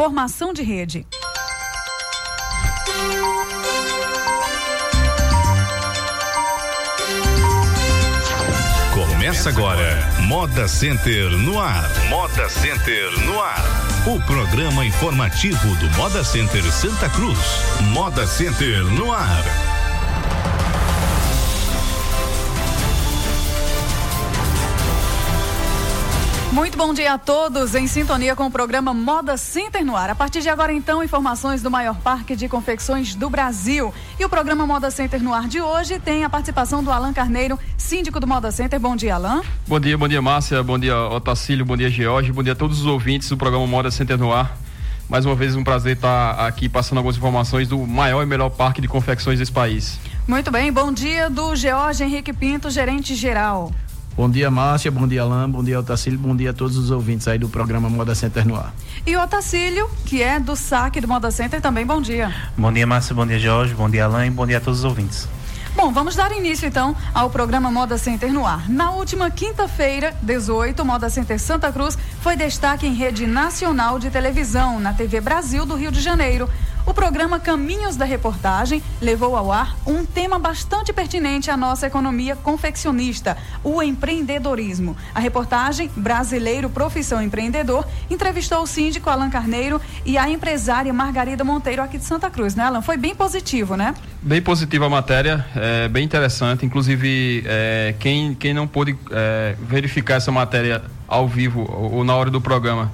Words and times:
formação 0.00 0.54
de 0.54 0.62
rede. 0.62 1.06
Começa 8.94 9.50
agora, 9.50 9.98
Moda 10.22 10.66
Center 10.66 11.28
no 11.32 11.60
ar. 11.60 11.84
Moda 12.08 12.48
Center 12.48 13.10
no 13.26 13.42
ar. 13.42 13.62
O 14.06 14.18
programa 14.22 14.86
informativo 14.86 15.74
do 15.76 15.90
Moda 15.98 16.24
Center 16.24 16.62
Santa 16.72 17.10
Cruz. 17.10 17.38
Moda 17.92 18.26
Center 18.26 18.82
no 18.84 19.12
ar. 19.12 19.69
Muito 26.60 26.76
bom 26.76 26.92
dia 26.92 27.14
a 27.14 27.18
todos 27.18 27.74
em 27.74 27.86
sintonia 27.86 28.36
com 28.36 28.44
o 28.44 28.50
programa 28.50 28.92
Moda 28.92 29.38
Center 29.38 29.82
no 29.82 29.96
ar. 29.96 30.10
A 30.10 30.14
partir 30.14 30.42
de 30.42 30.50
agora, 30.50 30.70
então, 30.70 31.02
informações 31.02 31.62
do 31.62 31.70
maior 31.70 31.96
parque 32.00 32.36
de 32.36 32.50
confecções 32.50 33.14
do 33.14 33.30
Brasil. 33.30 33.94
E 34.18 34.24
o 34.26 34.28
programa 34.28 34.66
Moda 34.66 34.90
Center 34.90 35.22
no 35.22 35.32
ar 35.32 35.48
de 35.48 35.58
hoje 35.58 35.98
tem 35.98 36.22
a 36.22 36.28
participação 36.28 36.84
do 36.84 36.92
Alan 36.92 37.14
Carneiro, 37.14 37.58
síndico 37.78 38.20
do 38.20 38.26
Moda 38.26 38.52
Center. 38.52 38.78
Bom 38.78 38.94
dia, 38.94 39.14
Alan. 39.14 39.40
Bom 39.66 39.80
dia, 39.80 39.96
bom 39.96 40.06
dia, 40.06 40.20
Márcia. 40.20 40.62
Bom 40.62 40.78
dia, 40.78 40.94
Otacílio. 40.98 41.64
Bom 41.64 41.78
dia, 41.78 41.88
George. 41.88 42.30
Bom 42.30 42.42
dia 42.42 42.52
a 42.52 42.56
todos 42.56 42.80
os 42.80 42.84
ouvintes 42.84 43.30
do 43.30 43.38
programa 43.38 43.66
Moda 43.66 43.90
Center 43.90 44.18
no 44.18 44.30
ar. 44.30 44.54
Mais 45.08 45.24
uma 45.24 45.34
vez, 45.34 45.56
um 45.56 45.64
prazer 45.64 45.96
estar 45.96 46.46
aqui 46.46 46.68
passando 46.68 46.98
algumas 46.98 47.16
informações 47.16 47.68
do 47.68 47.78
maior 47.86 48.22
e 48.22 48.26
melhor 48.26 48.50
parque 48.50 48.82
de 48.82 48.86
confecções 48.86 49.38
desse 49.38 49.50
país. 49.50 49.98
Muito 50.28 50.50
bem, 50.50 50.70
bom 50.70 50.92
dia 50.92 51.30
do 51.30 51.56
George 51.56 52.04
Henrique 52.04 52.34
Pinto, 52.34 52.68
gerente 52.68 53.14
geral. 53.14 53.72
Bom 54.16 54.28
dia, 54.28 54.50
Márcia. 54.50 54.90
Bom 54.90 55.06
dia, 55.06 55.22
Alain. 55.22 55.48
Bom 55.48 55.62
dia, 55.62 55.78
Otacílio. 55.80 56.18
Bom 56.18 56.36
dia 56.36 56.50
a 56.50 56.52
todos 56.52 56.76
os 56.76 56.90
ouvintes 56.90 57.26
aí 57.28 57.38
do 57.38 57.48
programa 57.48 57.88
Moda 57.88 58.14
Center 58.14 58.46
no 58.46 58.56
ar. 58.56 58.74
E 59.06 59.16
o 59.16 59.22
Otacílio, 59.22 59.88
que 60.04 60.22
é 60.22 60.38
do 60.38 60.54
saque 60.54 61.00
do 61.00 61.08
Moda 61.08 61.30
Center, 61.30 61.60
também 61.60 61.86
bom 61.86 62.00
dia. 62.00 62.34
Bom 62.56 62.72
dia, 62.72 62.86
Márcia. 62.86 63.14
Bom 63.14 63.26
dia, 63.26 63.38
Jorge. 63.38 63.74
Bom 63.74 63.88
dia, 63.88 64.04
Alain. 64.04 64.30
Bom 64.30 64.46
dia 64.46 64.58
a 64.58 64.60
todos 64.60 64.80
os 64.80 64.84
ouvintes. 64.84 65.28
Bom, 65.76 65.92
vamos 65.92 66.16
dar 66.16 66.32
início 66.32 66.66
então 66.66 66.96
ao 67.14 67.30
programa 67.30 67.70
Moda 67.70 67.96
Center 67.96 68.32
no 68.32 68.44
ar. 68.44 68.68
Na 68.68 68.90
última 68.90 69.30
quinta-feira, 69.30 70.14
18, 70.20 70.84
Moda 70.84 71.08
Center 71.08 71.38
Santa 71.38 71.72
Cruz 71.72 71.96
foi 72.20 72.36
destaque 72.36 72.86
em 72.86 72.92
rede 72.92 73.26
nacional 73.26 73.98
de 73.98 74.10
televisão, 74.10 74.80
na 74.80 74.92
TV 74.92 75.20
Brasil 75.20 75.64
do 75.64 75.76
Rio 75.76 75.92
de 75.92 76.00
Janeiro. 76.00 76.48
O 76.86 76.94
programa 76.94 77.38
Caminhos 77.38 77.96
da 77.96 78.04
Reportagem 78.04 78.82
levou 79.00 79.36
ao 79.36 79.52
ar 79.52 79.76
um 79.86 80.04
tema 80.04 80.38
bastante 80.38 80.92
pertinente 80.92 81.50
à 81.50 81.56
nossa 81.56 81.86
economia 81.86 82.34
confeccionista, 82.34 83.36
o 83.62 83.82
empreendedorismo. 83.82 84.96
A 85.14 85.20
reportagem 85.20 85.90
Brasileiro 85.94 86.70
Profissão 86.70 87.22
Empreendedor 87.22 87.86
entrevistou 88.08 88.62
o 88.62 88.66
síndico 88.66 89.10
Alan 89.10 89.30
Carneiro 89.30 89.80
e 90.04 90.16
a 90.16 90.28
empresária 90.28 90.92
Margarida 90.92 91.44
Monteiro 91.44 91.82
aqui 91.82 91.98
de 91.98 92.04
Santa 92.04 92.30
Cruz, 92.30 92.54
né, 92.54 92.64
Alan? 92.64 92.82
Foi 92.82 92.96
bem 92.96 93.14
positivo, 93.14 93.76
né? 93.76 93.94
Bem 94.22 94.40
positiva 94.40 94.86
a 94.86 94.90
matéria, 94.90 95.44
é, 95.54 95.88
bem 95.88 96.04
interessante. 96.04 96.64
Inclusive, 96.64 97.44
é, 97.46 97.94
quem, 97.98 98.34
quem 98.34 98.54
não 98.54 98.66
pôde 98.66 98.96
é, 99.10 99.54
verificar 99.60 100.14
essa 100.14 100.32
matéria 100.32 100.82
ao 101.06 101.28
vivo 101.28 101.60
ou, 101.70 101.96
ou 101.96 102.04
na 102.04 102.14
hora 102.14 102.30
do 102.30 102.40
programa, 102.40 102.90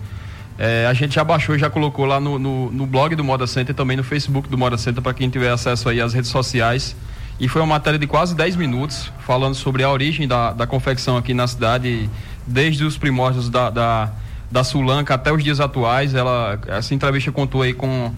é, 0.59 0.87
a 0.87 0.95
gente 0.95 1.15
já 1.15 1.23
baixou 1.23 1.55
e 1.55 1.59
já 1.59 1.69
colocou 1.69 2.07
lá 2.07 2.19
no, 2.19 2.39
no, 2.39 2.71
no, 2.71 2.87
blog 2.87 3.15
do 3.15 3.23
Moda 3.23 3.47
Center 3.47 3.75
também 3.75 3.97
no 3.97 4.03
Facebook 4.03 4.49
do 4.49 4.57
Moda 4.57 4.79
Center 4.79 5.03
para 5.03 5.13
quem 5.13 5.29
tiver 5.29 5.51
acesso 5.51 5.89
aí 5.89 6.01
às 6.01 6.15
redes 6.15 6.31
sociais. 6.31 6.97
E 7.39 7.47
foi 7.49 7.61
uma 7.61 7.75
matéria 7.75 7.99
de 7.99 8.07
quase 8.07 8.35
10 8.35 8.57
minutos 8.57 9.13
falando 9.27 9.55
sobre 9.55 9.83
a 9.83 9.91
origem 9.91 10.27
da, 10.27 10.53
da 10.53 10.67
confecção 10.67 11.19
aqui 11.19 11.35
na 11.35 11.47
cidade, 11.47 12.09
desde 12.47 12.85
os 12.85 12.97
primórdios 12.97 13.51
da, 13.51 13.69
da, 13.69 14.11
da 14.51 14.65
Sulanca 14.65 15.15
até 15.15 15.31
os 15.31 15.45
dias 15.45 15.61
atuais. 15.61 16.15
Ela, 16.15 16.59
essa 16.69 16.95
entrevista 16.95 17.31
contou 17.31 17.61
aí 17.61 17.75
com 17.75 18.11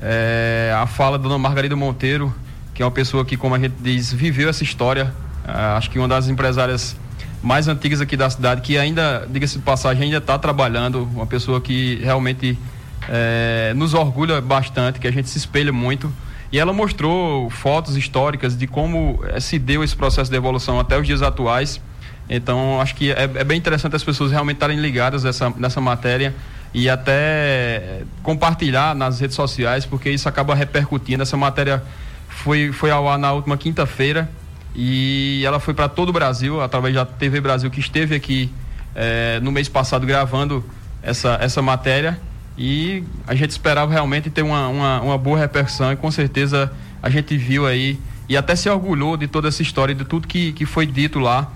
é, 0.00 0.74
a 0.74 0.86
fala 0.86 1.18
da 1.18 1.24
dona 1.24 1.38
Margarida 1.38 1.76
Monteiro, 1.76 2.34
que 2.72 2.82
é 2.82 2.86
uma 2.86 2.90
pessoa 2.90 3.22
que, 3.26 3.36
como 3.36 3.54
a 3.54 3.58
gente 3.58 3.74
diz, 3.80 4.10
viveu 4.10 4.48
essa 4.48 4.62
história. 4.62 5.12
É, 5.46 5.52
acho 5.76 5.90
que 5.90 5.98
uma 5.98 6.08
das 6.08 6.28
empresárias 6.28 6.96
mais 7.44 7.68
antigas 7.68 8.00
aqui 8.00 8.16
da 8.16 8.28
cidade, 8.30 8.62
que 8.62 8.78
ainda, 8.78 9.28
diga-se 9.30 9.58
de 9.58 9.62
passagem, 9.62 10.04
ainda 10.04 10.16
está 10.16 10.38
trabalhando, 10.38 11.04
uma 11.14 11.26
pessoa 11.26 11.60
que 11.60 11.96
realmente 12.02 12.58
é, 13.06 13.74
nos 13.76 13.92
orgulha 13.92 14.40
bastante, 14.40 14.98
que 14.98 15.06
a 15.06 15.12
gente 15.12 15.28
se 15.28 15.36
espelha 15.36 15.70
muito. 15.70 16.10
E 16.50 16.58
ela 16.58 16.72
mostrou 16.72 17.50
fotos 17.50 17.98
históricas 17.98 18.56
de 18.56 18.66
como 18.66 19.20
é, 19.28 19.38
se 19.40 19.58
deu 19.58 19.84
esse 19.84 19.94
processo 19.94 20.30
de 20.30 20.36
evolução 20.36 20.80
até 20.80 20.98
os 20.98 21.06
dias 21.06 21.20
atuais. 21.20 21.82
Então, 22.30 22.80
acho 22.80 22.94
que 22.94 23.12
é, 23.12 23.24
é 23.24 23.44
bem 23.44 23.58
interessante 23.58 23.94
as 23.94 24.02
pessoas 24.02 24.30
realmente 24.30 24.56
estarem 24.56 24.80
ligadas 24.80 25.22
nessa, 25.22 25.50
nessa 25.50 25.82
matéria 25.82 26.34
e 26.72 26.88
até 26.88 28.04
compartilhar 28.22 28.94
nas 28.94 29.20
redes 29.20 29.36
sociais, 29.36 29.84
porque 29.84 30.08
isso 30.08 30.26
acaba 30.30 30.54
repercutindo. 30.54 31.22
Essa 31.22 31.36
matéria 31.36 31.82
foi, 32.26 32.72
foi 32.72 32.90
ao 32.90 33.06
ar 33.06 33.18
na 33.18 33.32
última 33.32 33.58
quinta-feira 33.58 34.30
e 34.74 35.42
ela 35.46 35.60
foi 35.60 35.72
para 35.72 35.88
todo 35.88 36.08
o 36.08 36.12
Brasil, 36.12 36.60
através 36.60 36.94
da 36.94 37.06
TV 37.06 37.40
Brasil, 37.40 37.70
que 37.70 37.80
esteve 37.80 38.14
aqui 38.14 38.50
é, 38.94 39.38
no 39.40 39.52
mês 39.52 39.68
passado 39.68 40.06
gravando 40.06 40.64
essa, 41.02 41.38
essa 41.40 41.62
matéria. 41.62 42.18
E 42.56 43.04
a 43.26 43.34
gente 43.34 43.50
esperava 43.50 43.92
realmente 43.92 44.30
ter 44.30 44.42
uma, 44.42 44.68
uma, 44.68 45.00
uma 45.00 45.18
boa 45.18 45.38
repercussão 45.38 45.92
e 45.92 45.96
com 45.96 46.10
certeza 46.10 46.72
a 47.02 47.10
gente 47.10 47.36
viu 47.36 47.66
aí 47.66 47.98
e 48.28 48.36
até 48.36 48.54
se 48.56 48.68
orgulhou 48.68 49.16
de 49.16 49.26
toda 49.26 49.48
essa 49.48 49.60
história, 49.60 49.94
de 49.94 50.04
tudo 50.04 50.26
que, 50.26 50.52
que 50.52 50.64
foi 50.64 50.86
dito 50.86 51.18
lá. 51.18 51.50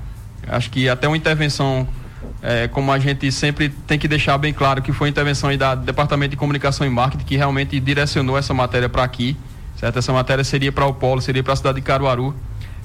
Acho 0.47 0.71
que 0.71 0.89
até 0.89 1.07
uma 1.07 1.17
intervenção, 1.17 1.87
é, 2.43 2.69
como 2.69 2.93
a 2.93 2.99
gente 2.99 3.31
sempre 3.33 3.69
tem 3.69 3.99
que 3.99 4.09
deixar 4.09 4.37
bem 4.39 4.53
claro, 4.53 4.83
que 4.83 4.93
foi 4.93 5.09
a 5.09 5.11
intervenção 5.11 5.57
da 5.57 5.75
Departamento 5.75 6.31
de 6.33 6.37
Comunicação 6.37 6.87
e 6.87 6.91
Marketing, 6.91 7.25
que 7.25 7.37
realmente 7.37 7.79
direcionou 7.81 8.37
essa 8.37 8.53
matéria 8.53 8.89
para 8.89 9.05
aqui. 9.05 9.37
Certo? 9.77 9.99
Essa 9.99 10.13
matéria 10.13 10.43
seria 10.43 10.73
para 10.73 10.87
o 10.87 10.93
Polo, 10.93 11.21
seria 11.21 11.43
para 11.43 11.53
a 11.53 11.57
cidade 11.57 11.77
de 11.77 11.83
Caruaru. 11.83 12.35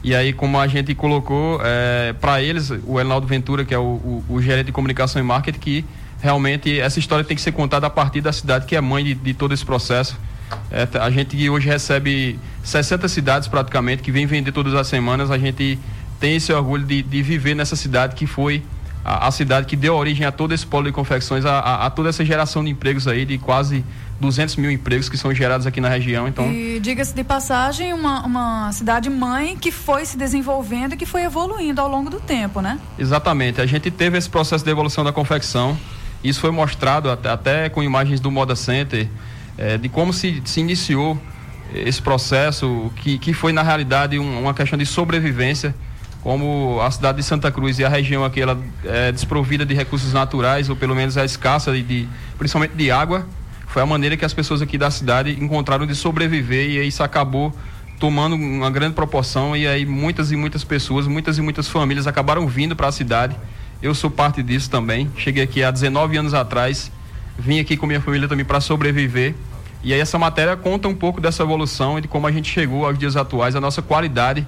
E 0.04 0.14
aí, 0.14 0.34
como 0.34 0.60
a 0.60 0.68
gente 0.68 0.94
colocou, 0.94 1.62
é, 1.64 2.14
para 2.20 2.42
eles, 2.42 2.70
o 2.86 3.00
Enaldo 3.00 3.26
Ventura, 3.26 3.64
que 3.64 3.74
é 3.74 3.80
o, 3.80 3.82
o, 3.82 4.26
o, 4.28 4.42
gerente 4.42 4.66
de 4.66 4.72
comunicação 4.74 5.22
e 5.22 5.24
marketing, 5.24 5.60
que 5.60 5.86
realmente 6.22 6.78
essa 6.78 7.00
história 7.00 7.24
tem 7.24 7.36
que 7.36 7.42
ser 7.42 7.54
contada 7.54 7.88
a 7.88 7.90
partir 7.90 8.20
da 8.20 8.34
cidade, 8.34 8.66
que 8.66 8.76
é 8.76 8.82
mãe 8.82 9.04
de, 9.04 9.16
de 9.16 9.34
todo 9.34 9.54
esse 9.54 9.66
processo. 9.66 10.20
É, 10.70 10.88
a 11.00 11.10
gente 11.10 11.50
hoje 11.50 11.68
recebe 11.68 12.38
60 12.66 13.08
cidades 13.08 13.48
praticamente, 13.48 14.04
que 14.04 14.12
vem 14.12 14.26
vender 14.26 14.52
todas 14.52 14.74
as 14.74 14.88
semanas. 14.88 15.32
A 15.32 15.38
gente 15.38 15.80
tem 16.20 16.36
esse 16.36 16.52
orgulho 16.52 16.86
de, 16.86 17.02
de 17.02 17.22
viver 17.22 17.56
nessa 17.56 17.78
cidade 17.78 18.14
que 18.14 18.28
foi 18.28 18.62
a, 19.04 19.28
a, 19.28 19.32
cidade 19.32 19.66
que 19.68 19.76
deu 19.76 19.96
origem 19.96 20.26
a 20.26 20.32
todo 20.32 20.54
esse 20.54 20.66
polo 20.66 20.86
de 20.86 20.92
confecções, 20.92 21.46
a, 21.46 21.60
a, 21.60 21.86
a 21.86 21.90
toda 21.90 22.10
essa 22.10 22.24
geração 22.24 22.64
de 22.64 22.70
empregos 22.70 23.08
aí, 23.08 23.26
de 23.26 23.38
quase 23.38 23.84
200 24.20 24.56
mil 24.56 24.72
empregos 24.72 25.10
que 25.10 25.18
são 25.18 25.34
gerados 25.34 25.68
aqui 25.68 25.82
na 25.82 25.90
região. 25.90 26.28
Então... 26.28 26.52
E 26.52 26.80
diga-se 26.80 27.14
de 27.14 27.24
passagem, 27.24 27.94
uma, 27.94 28.26
uma 28.26 28.72
cidade 28.72 29.10
mãe 29.10 29.58
que 29.58 29.72
foi 29.72 30.06
se 30.06 30.18
desenvolvendo 30.18 30.94
e 30.94 30.98
que 30.98 31.06
foi 31.06 31.24
evoluindo 31.24 31.82
ao 31.82 31.90
longo 31.90 32.10
do 32.10 32.20
tempo, 32.20 32.62
né? 32.62 32.80
Exatamente. 32.98 33.60
A 33.60 33.66
gente 33.66 33.92
teve 33.92 34.18
esse 34.18 34.30
processo 34.30 34.64
de 34.64 34.72
evolução 34.72 35.04
da 35.04 35.12
confecção. 35.12 35.78
Isso 36.24 36.40
foi 36.40 36.52
mostrado 36.52 37.12
até, 37.12 37.30
até 37.30 37.70
com 37.70 37.84
imagens 37.84 38.22
do 38.22 38.32
Moda 38.32 38.56
Center, 38.56 39.10
é, 39.58 39.78
de 39.78 39.90
como 39.90 40.14
se, 40.14 40.42
se 40.46 40.62
iniciou 40.62 41.20
esse 41.74 42.02
processo, 42.02 42.92
que, 42.98 43.18
que 43.18 43.34
foi 43.34 43.52
na 43.52 43.64
realidade 43.64 44.18
um, 44.20 44.42
uma 44.42 44.54
questão 44.54 44.78
de 44.78 44.86
sobrevivência 44.86 45.76
como 46.24 46.80
a 46.82 46.90
cidade 46.90 47.18
de 47.18 47.24
Santa 47.24 47.52
Cruz 47.52 47.78
e 47.80 47.86
a 47.86 47.90
região 47.90 48.24
aqui 48.24 48.42
ela 48.42 48.58
é 48.86 49.12
desprovida 49.12 49.66
de 49.66 49.74
recursos 49.74 50.14
naturais 50.14 50.70
ou 50.70 50.76
pelo 50.76 50.96
menos 50.96 51.18
é 51.18 51.26
escassa 51.26 51.72
de, 51.74 51.84
de 51.84 52.08
principalmente 52.38 52.76
de 52.76 52.90
água 52.90 53.28
foi 53.74 53.82
a 53.82 53.86
maneira 53.88 54.16
que 54.16 54.24
as 54.24 54.34
pessoas 54.34 54.62
aqui 54.62 54.78
da 54.78 54.92
cidade 54.92 55.32
encontraram 55.32 55.88
de 55.88 55.96
sobreviver 55.96 56.70
e 56.70 56.88
isso 56.88 57.02
acabou 57.02 57.52
tomando 58.00 58.36
uma 58.36 58.70
grande 58.70 58.94
proporção 58.94 59.58
e 59.58 59.68
aí 59.68 59.84
muitas 59.84 60.32
e 60.32 60.36
muitas 60.36 60.64
pessoas, 60.64 61.08
muitas 61.08 61.40
e 61.40 61.42
muitas 61.42 61.68
famílias 61.68 62.06
acabaram 62.06 62.46
vindo 62.48 62.76
para 62.76 62.88
a 62.88 62.92
cidade. 62.92 63.36
Eu 63.82 63.96
sou 63.96 64.12
parte 64.12 64.44
disso 64.44 64.70
também. 64.70 65.10
Cheguei 65.18 65.42
aqui 65.42 65.64
há 65.64 65.72
19 65.72 66.18
anos 66.18 66.36
atrás, 66.36 66.92
vim 67.36 67.60
aqui 67.60 67.76
com 67.76 67.88
minha 67.88 68.00
família 68.00 68.28
também 68.28 68.46
para 68.46 68.62
sobreviver. 68.62 69.34
E 69.84 69.92
aí 69.92 70.00
essa 70.00 70.20
matéria 70.20 70.56
conta 70.56 70.88
um 70.88 70.94
pouco 70.94 71.20
dessa 71.20 71.42
evolução 71.42 71.98
e 71.98 72.02
de 72.02 72.08
como 72.08 72.28
a 72.28 72.32
gente 72.32 72.52
chegou 72.52 72.86
aos 72.86 72.96
dias 73.00 73.16
atuais, 73.16 73.56
a 73.56 73.60
nossa 73.60 73.82
qualidade. 73.82 74.46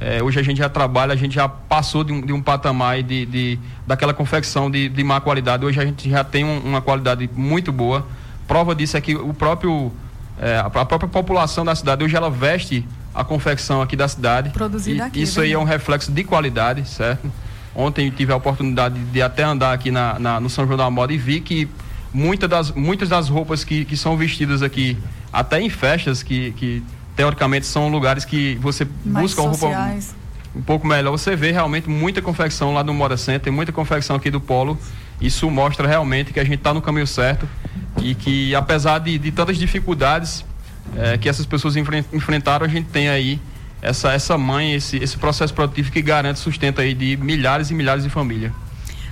É, 0.00 0.22
hoje 0.22 0.40
a 0.40 0.42
gente 0.42 0.58
já 0.58 0.68
trabalha, 0.68 1.12
a 1.12 1.16
gente 1.16 1.34
já 1.34 1.46
passou 1.46 2.02
de 2.02 2.12
um, 2.12 2.20
de 2.22 2.32
um 2.32 2.40
patamar 2.40 3.02
de, 3.02 3.26
de, 3.26 3.58
daquela 3.86 4.14
confecção 4.14 4.70
de, 4.70 4.88
de 4.88 5.04
má 5.04 5.20
qualidade. 5.20 5.64
Hoje 5.64 5.78
a 5.78 5.84
gente 5.84 6.08
já 6.08 6.24
tem 6.24 6.42
um, 6.42 6.58
uma 6.60 6.80
qualidade 6.80 7.28
muito 7.34 7.70
boa 7.70 8.06
prova 8.50 8.74
disso 8.74 8.96
é 8.96 9.00
que 9.00 9.14
o 9.14 9.32
próprio 9.32 9.92
é, 10.36 10.58
a 10.58 10.68
própria 10.68 11.08
população 11.08 11.64
da 11.64 11.72
cidade 11.76 12.02
hoje 12.02 12.16
ela 12.16 12.28
veste 12.28 12.84
a 13.14 13.22
confecção 13.22 13.80
aqui 13.80 13.94
da 13.94 14.08
cidade. 14.08 14.50
Produzida 14.50 15.04
aqui. 15.04 15.22
Isso 15.22 15.40
aí 15.40 15.52
é 15.52 15.58
um 15.58 15.62
reflexo 15.62 16.10
de 16.10 16.24
qualidade, 16.24 16.84
certo? 16.88 17.30
Ontem 17.72 18.10
tive 18.10 18.32
a 18.32 18.36
oportunidade 18.36 18.98
de 18.98 19.22
até 19.22 19.44
andar 19.44 19.72
aqui 19.72 19.92
na, 19.92 20.18
na 20.18 20.40
no 20.40 20.50
São 20.50 20.66
João 20.66 20.76
da 20.76 20.90
Moda 20.90 21.12
e 21.12 21.16
vi 21.16 21.40
que 21.40 21.68
muitas 22.12 22.50
das, 22.50 22.72
muitas 22.72 23.08
das 23.08 23.28
roupas 23.28 23.62
que, 23.62 23.84
que 23.84 23.96
são 23.96 24.16
vestidas 24.16 24.62
aqui, 24.62 24.98
até 25.32 25.60
em 25.60 25.70
festas 25.70 26.20
que, 26.20 26.50
que 26.52 26.82
teoricamente 27.16 27.66
são 27.66 27.88
lugares 27.88 28.24
que 28.24 28.56
você 28.56 28.86
Mais 29.04 29.34
busca 29.34 29.42
uma 29.42 29.50
roupa 29.50 30.00
um 30.54 30.62
pouco 30.62 30.86
melhor, 30.86 31.12
você 31.12 31.36
vê 31.36 31.52
realmente 31.52 31.88
muita 31.88 32.20
confecção 32.20 32.74
lá 32.74 32.82
no 32.82 32.92
Moda 32.92 33.16
Center, 33.16 33.52
muita 33.52 33.70
confecção 33.70 34.16
aqui 34.16 34.30
do 34.30 34.40
Polo. 34.40 34.76
Isso 35.20 35.48
mostra 35.50 35.86
realmente 35.86 36.32
que 36.32 36.40
a 36.40 36.44
gente 36.44 36.56
está 36.56 36.74
no 36.74 36.82
caminho 36.82 37.06
certo 37.06 37.48
e 38.00 38.14
que 38.14 38.54
apesar 38.54 38.98
de, 38.98 39.18
de 39.18 39.30
tantas 39.30 39.58
dificuldades 39.58 40.44
é, 40.96 41.18
que 41.18 41.28
essas 41.28 41.46
pessoas 41.46 41.76
enfrentaram, 41.76 42.66
a 42.66 42.68
gente 42.68 42.88
tem 42.88 43.08
aí 43.08 43.40
essa, 43.82 44.12
essa 44.12 44.36
mãe, 44.36 44.74
esse, 44.74 44.96
esse 44.96 45.16
processo 45.16 45.54
produtivo 45.54 45.90
que 45.92 46.02
garante 46.02 46.38
sustento 46.38 46.80
aí 46.80 46.94
de 46.94 47.16
milhares 47.16 47.70
e 47.70 47.74
milhares 47.74 48.02
de 48.02 48.10
famílias. 48.10 48.52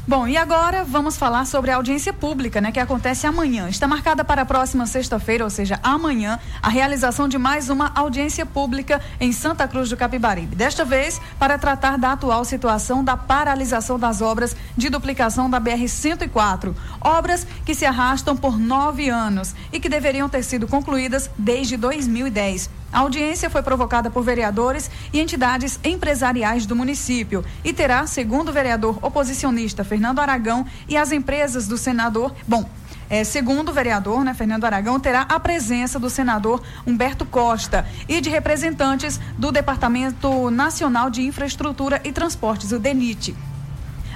Bom, 0.08 0.26
e 0.26 0.38
agora 0.38 0.84
vamos 0.84 1.18
falar 1.18 1.44
sobre 1.44 1.70
a 1.70 1.76
audiência 1.76 2.14
pública, 2.14 2.62
né, 2.62 2.72
que 2.72 2.80
acontece 2.80 3.26
amanhã. 3.26 3.68
Está 3.68 3.86
marcada 3.86 4.24
para 4.24 4.40
a 4.40 4.46
próxima 4.46 4.86
sexta-feira, 4.86 5.44
ou 5.44 5.50
seja, 5.50 5.78
amanhã, 5.82 6.40
a 6.62 6.70
realização 6.70 7.28
de 7.28 7.36
mais 7.36 7.68
uma 7.68 7.92
audiência 7.94 8.46
pública 8.46 9.02
em 9.20 9.32
Santa 9.32 9.68
Cruz 9.68 9.90
do 9.90 9.98
Capibaribe. 9.98 10.56
Desta 10.56 10.82
vez, 10.82 11.20
para 11.38 11.58
tratar 11.58 11.98
da 11.98 12.12
atual 12.12 12.42
situação 12.46 13.04
da 13.04 13.18
paralisação 13.18 13.98
das 13.98 14.22
obras 14.22 14.56
de 14.74 14.88
duplicação 14.88 15.50
da 15.50 15.60
BR-104. 15.60 16.74
Obras 17.02 17.46
que 17.66 17.74
se 17.74 17.84
arrastam 17.84 18.34
por 18.34 18.58
nove 18.58 19.10
anos 19.10 19.54
e 19.70 19.78
que 19.78 19.90
deveriam 19.90 20.26
ter 20.26 20.42
sido 20.42 20.66
concluídas 20.66 21.30
desde 21.36 21.76
2010. 21.76 22.77
A 22.92 23.00
audiência 23.00 23.50
foi 23.50 23.62
provocada 23.62 24.10
por 24.10 24.22
vereadores 24.22 24.90
e 25.12 25.20
entidades 25.20 25.78
empresariais 25.84 26.64
do 26.64 26.74
município 26.74 27.44
e 27.62 27.72
terá, 27.72 28.06
segundo 28.06 28.48
o 28.48 28.52
vereador 28.52 28.98
oposicionista 29.02 29.84
Fernando 29.84 30.20
Aragão 30.20 30.66
e 30.88 30.96
as 30.96 31.12
empresas 31.12 31.68
do 31.68 31.76
senador, 31.76 32.34
bom, 32.46 32.68
é, 33.10 33.24
segundo 33.24 33.70
o 33.70 33.72
vereador, 33.72 34.24
né, 34.24 34.34
Fernando 34.34 34.64
Aragão, 34.64 35.00
terá 35.00 35.22
a 35.22 35.40
presença 35.40 35.98
do 35.98 36.10
senador 36.10 36.62
Humberto 36.86 37.24
Costa 37.24 37.86
e 38.08 38.20
de 38.20 38.30
representantes 38.30 39.18
do 39.38 39.50
Departamento 39.50 40.50
Nacional 40.50 41.08
de 41.10 41.22
Infraestrutura 41.22 42.00
e 42.04 42.12
Transportes, 42.12 42.72
o 42.72 42.78
DENIT. 42.78 43.34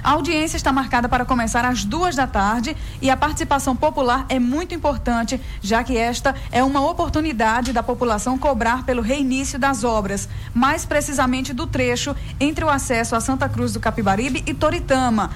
A 0.03 0.11
audiência 0.11 0.57
está 0.57 0.73
marcada 0.73 1.07
para 1.07 1.23
começar 1.23 1.63
às 1.63 1.85
duas 1.85 2.13
da 2.13 2.27
tarde 2.27 2.75
e 3.01 3.09
a 3.09 3.15
participação 3.15 3.73
popular 3.73 4.25
é 4.27 4.37
muito 4.37 4.75
importante, 4.75 5.39
já 5.61 5.81
que 5.81 5.97
esta 5.97 6.35
é 6.51 6.61
uma 6.61 6.85
oportunidade 6.85 7.71
da 7.71 7.81
população 7.81 8.37
cobrar 8.37 8.83
pelo 8.83 9.01
reinício 9.01 9.57
das 9.57 9.85
obras, 9.85 10.27
mais 10.53 10.83
precisamente 10.83 11.53
do 11.53 11.65
trecho 11.65 12.13
entre 12.37 12.65
o 12.65 12.69
acesso 12.69 13.15
a 13.15 13.21
Santa 13.21 13.47
Cruz 13.47 13.71
do 13.71 13.79
Capibaribe 13.79 14.43
e 14.45 14.53
Toritama. 14.53 15.31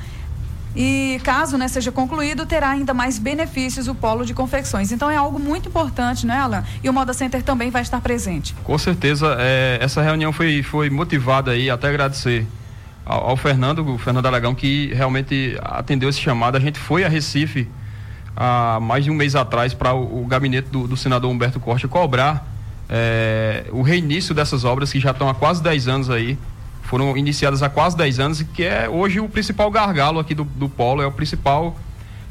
E 0.76 1.20
caso 1.24 1.58
né, 1.58 1.70
seja 1.70 1.92
concluído, 1.92 2.46
terá 2.46 2.70
ainda 2.70 2.94
mais 2.94 3.18
benefícios 3.18 3.88
o 3.88 3.96
polo 3.96 4.26
de 4.26 4.34
confecções. 4.34 4.92
Então 4.92 5.10
é 5.10 5.16
algo 5.16 5.40
muito 5.40 5.70
importante, 5.70 6.28
né, 6.28 6.38
Alan? 6.38 6.64
E 6.84 6.90
o 6.90 6.94
Moda 6.94 7.14
Center 7.14 7.42
também 7.42 7.72
vai 7.72 7.84
estar 7.84 8.02
presente. 8.02 8.54
Com 8.66 8.78
certeza, 8.78 9.38
é, 9.40 9.80
essa 9.82 10.02
reunião 10.02 10.34
foi, 10.34 10.62
foi 10.62 10.90
motivada 10.90 11.52
aí, 11.52 11.70
até 11.70 11.88
agradecer 11.88 12.46
ao, 13.08 13.30
ao 13.30 13.38
Fernando, 13.38 13.88
o 13.88 13.98
Fernando 13.98 14.26
Aragão, 14.26 14.54
que 14.54 14.94
realmente 14.94 15.58
atendeu 15.62 16.10
esse 16.10 16.20
chamado. 16.20 16.58
A 16.58 16.60
gente 16.60 16.78
foi 16.78 17.06
a 17.06 17.08
Recife 17.08 17.68
há 18.36 18.80
mais 18.82 19.06
de 19.06 19.10
um 19.10 19.16
mês 19.16 19.36
atrás 19.36 19.74
para 19.74 19.94
o, 19.94 20.24
o, 20.24 20.26
gabinete 20.28 20.70
do, 20.70 20.88
do, 20.88 20.98
senador 20.98 21.32
Humberto 21.32 21.60
Costa 21.60 21.88
cobrar 21.88 22.46
é, 22.90 23.66
o 23.72 23.82
reinício 23.82 24.36
dessas 24.36 24.64
obras 24.66 24.92
que 24.92 25.00
já 25.00 25.12
estão 25.12 25.30
há 25.30 25.34
quase 25.34 25.64
10 25.64 25.88
anos 25.88 26.10
aí. 26.10 26.38
Foram 26.84 27.18
iniciadas 27.18 27.64
há 27.64 27.70
quase 27.70 27.98
10 27.98 28.20
anos 28.20 28.42
e 28.42 28.46
que 28.46 28.64
é 28.64 28.88
hoje 28.88 29.20
o 29.20 29.28
principal 29.28 29.72
gargalo 29.72 30.20
aqui 30.20 30.36
do, 30.36 30.44
do 30.44 30.70
polo, 30.70 31.02
é 31.02 31.06
o 31.06 31.12
principal 31.12 31.78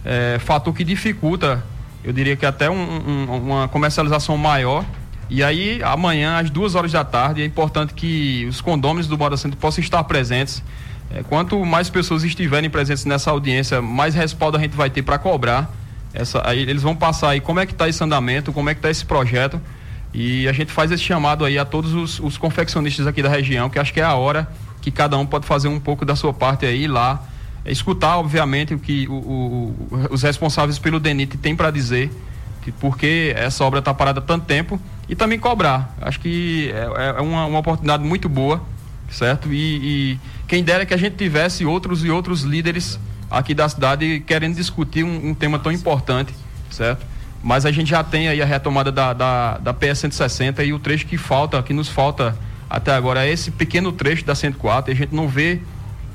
é, 0.04 0.38
fator 0.38 0.72
que 0.74 0.84
dificulta, 0.84 1.62
eu 2.04 2.12
diria 2.12 2.36
que 2.36 2.46
até 2.46 2.70
um, 2.70 2.74
um, 2.74 3.24
uma 3.46 3.68
comercialização 3.68 4.36
maior 4.36 4.84
e 5.28 5.42
aí, 5.42 5.80
amanhã, 5.82 6.38
às 6.38 6.50
duas 6.50 6.74
horas 6.74 6.92
da 6.92 7.04
tarde, 7.04 7.42
é 7.42 7.44
importante 7.44 7.94
que 7.94 8.46
os 8.48 8.60
condôminos 8.60 9.08
do 9.08 9.18
Moda 9.18 9.36
Centro 9.36 9.58
possam 9.58 9.82
estar 9.82 10.02
presentes. 10.04 10.62
É, 11.10 11.22
quanto 11.22 11.64
mais 11.64 11.90
pessoas 11.90 12.22
estiverem 12.22 12.70
presentes 12.70 13.04
nessa 13.04 13.30
audiência, 13.30 13.82
mais 13.82 14.14
respaldo 14.14 14.56
a 14.56 14.60
gente 14.60 14.76
vai 14.76 14.88
ter 14.88 15.02
para 15.02 15.18
cobrar. 15.18 15.70
Essa, 16.14 16.48
aí 16.48 16.60
eles 16.60 16.82
vão 16.82 16.94
passar 16.94 17.30
aí 17.30 17.40
como 17.40 17.58
é 17.58 17.66
que 17.66 17.72
está 17.72 17.88
esse 17.88 18.02
andamento, 18.02 18.52
como 18.52 18.70
é 18.70 18.74
que 18.74 18.78
está 18.78 18.90
esse 18.90 19.04
projeto. 19.04 19.60
E 20.14 20.48
a 20.48 20.52
gente 20.52 20.70
faz 20.70 20.92
esse 20.92 21.02
chamado 21.02 21.44
aí 21.44 21.58
a 21.58 21.64
todos 21.64 21.92
os, 21.92 22.20
os, 22.20 22.38
confeccionistas 22.38 23.06
aqui 23.06 23.22
da 23.22 23.28
região, 23.28 23.68
que 23.68 23.78
acho 23.78 23.92
que 23.92 24.00
é 24.00 24.04
a 24.04 24.14
hora 24.14 24.48
que 24.80 24.90
cada 24.90 25.18
um 25.18 25.26
pode 25.26 25.44
fazer 25.44 25.68
um 25.68 25.80
pouco 25.80 26.04
da 26.04 26.14
sua 26.14 26.32
parte 26.32 26.64
aí 26.64 26.86
lá. 26.86 27.22
É, 27.64 27.72
escutar, 27.72 28.16
obviamente, 28.16 28.74
o 28.74 28.78
que 28.78 29.08
o, 29.08 29.12
o, 29.12 29.88
os 30.10 30.22
responsáveis 30.22 30.78
pelo 30.78 31.00
DENIT 31.00 31.36
têm 31.36 31.56
para 31.56 31.72
dizer, 31.72 32.10
porque 32.80 33.34
essa 33.36 33.64
obra 33.64 33.80
está 33.80 33.92
parada 33.92 34.20
há 34.20 34.22
tanto 34.22 34.46
tempo 34.46 34.80
e 35.08 35.14
também 35.14 35.38
cobrar. 35.38 35.94
Acho 36.00 36.20
que 36.20 36.70
é, 36.72 37.18
é 37.18 37.20
uma, 37.20 37.46
uma, 37.46 37.58
oportunidade 37.58 38.02
muito 38.02 38.28
boa, 38.28 38.62
certo? 39.10 39.52
E, 39.52 40.14
e, 40.14 40.20
quem 40.48 40.62
dera 40.62 40.86
que 40.86 40.94
a 40.94 40.96
gente 40.96 41.16
tivesse 41.16 41.64
outros 41.64 42.04
e 42.04 42.10
outros 42.10 42.42
líderes 42.42 42.98
aqui 43.30 43.54
da 43.54 43.68
cidade 43.68 44.22
querendo 44.26 44.54
discutir 44.54 45.04
um, 45.04 45.30
um 45.30 45.34
tema 45.34 45.58
tão 45.58 45.72
importante, 45.72 46.32
certo? 46.70 47.04
Mas 47.42 47.64
a 47.66 47.72
gente 47.72 47.90
já 47.90 48.02
tem 48.02 48.28
aí 48.28 48.42
a 48.42 48.44
retomada 48.44 48.90
da, 48.90 49.12
da, 49.12 49.58
da 49.58 49.74
PS 49.74 50.00
160 50.00 50.64
e 50.64 50.72
o 50.72 50.78
trecho 50.78 51.06
que 51.06 51.16
falta, 51.16 51.62
que 51.62 51.72
nos 51.72 51.88
falta 51.88 52.36
até 52.68 52.92
agora 52.92 53.24
é 53.24 53.30
esse 53.30 53.50
pequeno 53.50 53.92
trecho 53.92 54.24
da 54.24 54.34
104 54.34 54.90
e 54.90 54.94
a 54.94 54.96
gente 54.96 55.14
não 55.14 55.28
vê 55.28 55.60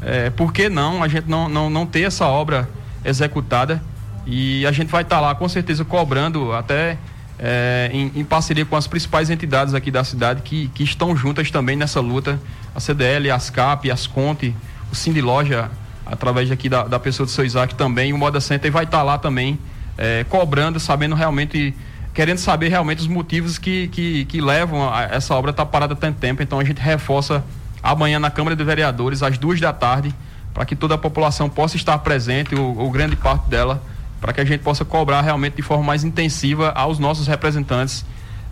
é, 0.02 0.30
por 0.30 0.52
que 0.52 0.68
não 0.68 1.02
a 1.02 1.08
gente 1.08 1.30
não, 1.30 1.48
não, 1.48 1.70
não 1.70 1.86
ter 1.86 2.02
essa 2.02 2.28
obra 2.28 2.70
executada 3.06 3.82
e 4.26 4.66
a 4.66 4.72
gente 4.72 4.90
vai 4.90 5.04
estar 5.04 5.18
tá 5.18 5.22
lá 5.22 5.36
com 5.36 5.48
certeza 5.48 5.86
cobrando 5.86 6.52
até 6.54 6.98
é, 7.42 7.90
em, 7.92 8.12
em, 8.16 8.24
parceria 8.24 8.64
com 8.64 8.76
as 8.76 8.86
principais 8.86 9.32
entidades 9.32 9.74
aqui 9.74 9.90
da 9.90 10.04
cidade 10.04 10.44
que, 10.44 10.68
que 10.70 10.84
estão 10.84 11.16
juntas 11.18 11.50
também 11.50 11.76
nessa 11.76 12.00
luta, 12.00 12.40
a 12.76 12.80
CDL, 12.80 13.32
a 13.32 13.36
ASCAP, 13.36 13.90
as 13.90 14.06
Conte, 14.06 14.56
o 14.92 14.96
Cindy 14.96 15.22
Loja, 15.22 15.72
através 16.06 16.52
aqui 16.52 16.70
da, 16.70 16.84
da 16.84 17.00
pessoa 17.00 17.26
do 17.26 17.32
seu 17.32 17.44
Isaac 17.44 17.74
também, 17.74 18.14
o 18.14 18.18
Moda 18.18 18.40
Center 18.40 18.72
vai 18.72 18.84
estar 18.84 19.00
tá 19.00 19.04
lá 19.04 19.18
também 19.18 19.58
é, 19.98 20.24
cobrando, 20.30 20.80
sabendo 20.80 21.16
realmente, 21.16 21.74
querendo 22.14 22.38
saber 22.38 22.70
realmente 22.70 23.00
os 23.00 23.08
motivos 23.08 23.58
que, 23.58 23.88
que, 23.88 24.26
que 24.26 24.40
levam 24.40 24.94
a 24.94 25.04
essa 25.04 25.34
obra 25.34 25.50
estar 25.50 25.66
tá 25.66 25.72
parada 25.72 25.96
tanto 25.96 26.20
tempo, 26.20 26.44
então 26.44 26.60
a 26.60 26.64
gente 26.64 26.80
reforça 26.80 27.44
amanhã 27.82 28.20
na 28.20 28.30
Câmara 28.30 28.56
de 28.56 28.64
Vereadores, 28.64 29.24
às 29.24 29.40
duas 29.40 29.60
da 29.60 29.74
tarde, 29.74 30.14
para 30.54 30.64
que 30.64 30.76
toda 30.76 30.94
a 30.94 30.98
população 30.98 31.50
possa 31.50 31.76
estar 31.76 31.98
presente, 32.00 32.54
o, 32.54 32.86
o 32.86 32.92
grande 32.92 33.16
parte 33.16 33.50
dela, 33.50 33.82
para 34.22 34.32
que 34.32 34.40
a 34.40 34.46
gente 34.46 34.62
possa 34.62 34.86
cobrar 34.86 35.22
realmente 35.22 35.56
de 35.56 35.62
forma 35.64 35.84
mais 35.84 36.04
intensiva 36.04 36.70
aos 36.70 37.00
nossos 37.00 37.28
representantes 37.28 38.06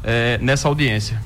eh, 0.03 0.39
nessa 0.41 0.67
audiência. 0.67 1.21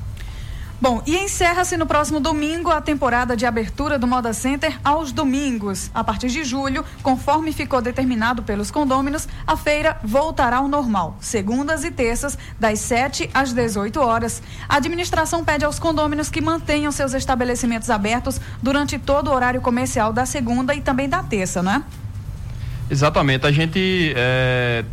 Bom, 0.80 1.02
e 1.06 1.16
encerra-se 1.16 1.78
no 1.78 1.86
próximo 1.86 2.20
domingo 2.20 2.70
a 2.70 2.78
temporada 2.78 3.34
de 3.34 3.46
abertura 3.46 3.98
do 3.98 4.06
Moda 4.06 4.34
Center 4.34 4.78
aos 4.84 5.12
domingos. 5.12 5.90
A 5.94 6.04
partir 6.04 6.28
de 6.28 6.44
julho, 6.44 6.84
conforme 7.02 7.52
ficou 7.52 7.80
determinado 7.80 8.42
pelos 8.42 8.70
condôminos, 8.70 9.26
a 9.46 9.56
feira 9.56 9.98
voltará 10.04 10.58
ao 10.58 10.68
normal, 10.68 11.16
segundas 11.20 11.84
e 11.84 11.90
terças, 11.90 12.36
das 12.60 12.80
7 12.80 13.30
às 13.32 13.54
18 13.54 13.98
horas. 13.98 14.42
A 14.68 14.76
administração 14.76 15.42
pede 15.42 15.64
aos 15.64 15.78
condôminos 15.78 16.28
que 16.28 16.42
mantenham 16.42 16.92
seus 16.92 17.14
estabelecimentos 17.14 17.88
abertos 17.88 18.38
durante 18.60 18.98
todo 18.98 19.28
o 19.28 19.34
horário 19.34 19.62
comercial 19.62 20.12
da 20.12 20.26
segunda 20.26 20.74
e 20.74 20.82
também 20.82 21.08
da 21.08 21.22
terça, 21.22 21.62
não 21.62 21.72
é? 21.72 21.82
Exatamente. 22.90 23.46
A 23.46 23.52
gente 23.52 24.12
é, 24.16 24.84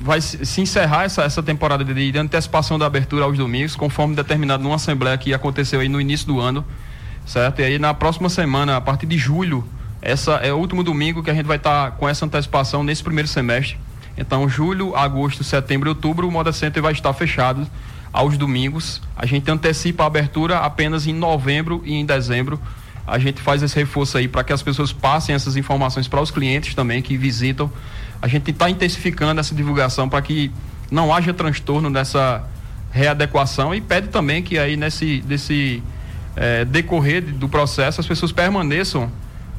vai 0.00 0.20
se 0.20 0.60
encerrar 0.60 1.04
essa, 1.04 1.22
essa 1.22 1.42
temporada 1.42 1.84
de, 1.84 2.12
de, 2.12 2.18
antecipação 2.18 2.78
da 2.78 2.86
abertura 2.86 3.24
aos 3.24 3.36
domingos, 3.36 3.74
conforme 3.74 4.14
determinado 4.14 4.62
numa 4.62 4.76
assembleia 4.76 5.16
que 5.16 5.32
aconteceu 5.34 5.80
aí 5.80 5.88
no 5.88 6.00
início 6.00 6.26
do 6.26 6.40
ano, 6.40 6.64
certo? 7.26 7.60
E 7.60 7.64
aí 7.64 7.78
na 7.78 7.94
próxima 7.94 8.28
semana, 8.28 8.76
a 8.76 8.80
partir 8.80 9.06
de 9.06 9.16
julho, 9.16 9.66
essa 10.00 10.34
é 10.34 10.52
o 10.52 10.56
último 10.56 10.84
domingo 10.84 11.22
que 11.22 11.30
a 11.30 11.34
gente 11.34 11.46
vai 11.46 11.56
estar 11.56 11.90
tá 11.90 11.96
com 11.96 12.08
essa 12.08 12.24
antecipação 12.24 12.84
nesse 12.84 13.02
primeiro 13.02 13.28
semestre. 13.28 13.78
Então, 14.16 14.48
julho, 14.48 14.96
agosto, 14.96 15.44
setembro 15.44 15.88
e 15.88 15.90
outubro, 15.90 16.26
o 16.26 16.30
Moda 16.30 16.52
Center 16.52 16.82
vai 16.82 16.92
estar 16.92 17.12
fechado 17.12 17.66
aos 18.12 18.36
domingos. 18.36 19.00
A 19.16 19.26
gente 19.26 19.50
antecipa 19.50 20.04
a 20.04 20.06
abertura 20.06 20.58
apenas 20.58 21.06
em 21.06 21.12
novembro 21.12 21.82
e 21.84 21.94
em 21.94 22.04
dezembro 22.04 22.60
a 23.10 23.18
gente 23.18 23.40
faz 23.40 23.62
esse 23.62 23.74
reforço 23.74 24.18
aí 24.18 24.28
para 24.28 24.44
que 24.44 24.52
as 24.52 24.62
pessoas 24.62 24.92
passem 24.92 25.34
essas 25.34 25.56
informações 25.56 26.06
para 26.06 26.20
os 26.20 26.30
clientes 26.30 26.74
também 26.74 27.00
que 27.00 27.16
visitam. 27.16 27.70
A 28.20 28.28
gente 28.28 28.50
está 28.50 28.68
intensificando 28.68 29.40
essa 29.40 29.54
divulgação 29.54 30.08
para 30.08 30.20
que 30.20 30.50
não 30.90 31.12
haja 31.14 31.32
transtorno 31.32 31.88
nessa 31.88 32.44
readequação 32.90 33.74
e 33.74 33.80
pede 33.80 34.08
também 34.08 34.42
que 34.42 34.58
aí 34.58 34.76
nesse, 34.76 35.22
nesse 35.26 35.82
é, 36.36 36.64
decorrer 36.64 37.22
do 37.22 37.48
processo 37.48 38.00
as 38.00 38.06
pessoas 38.06 38.32
permaneçam 38.32 39.10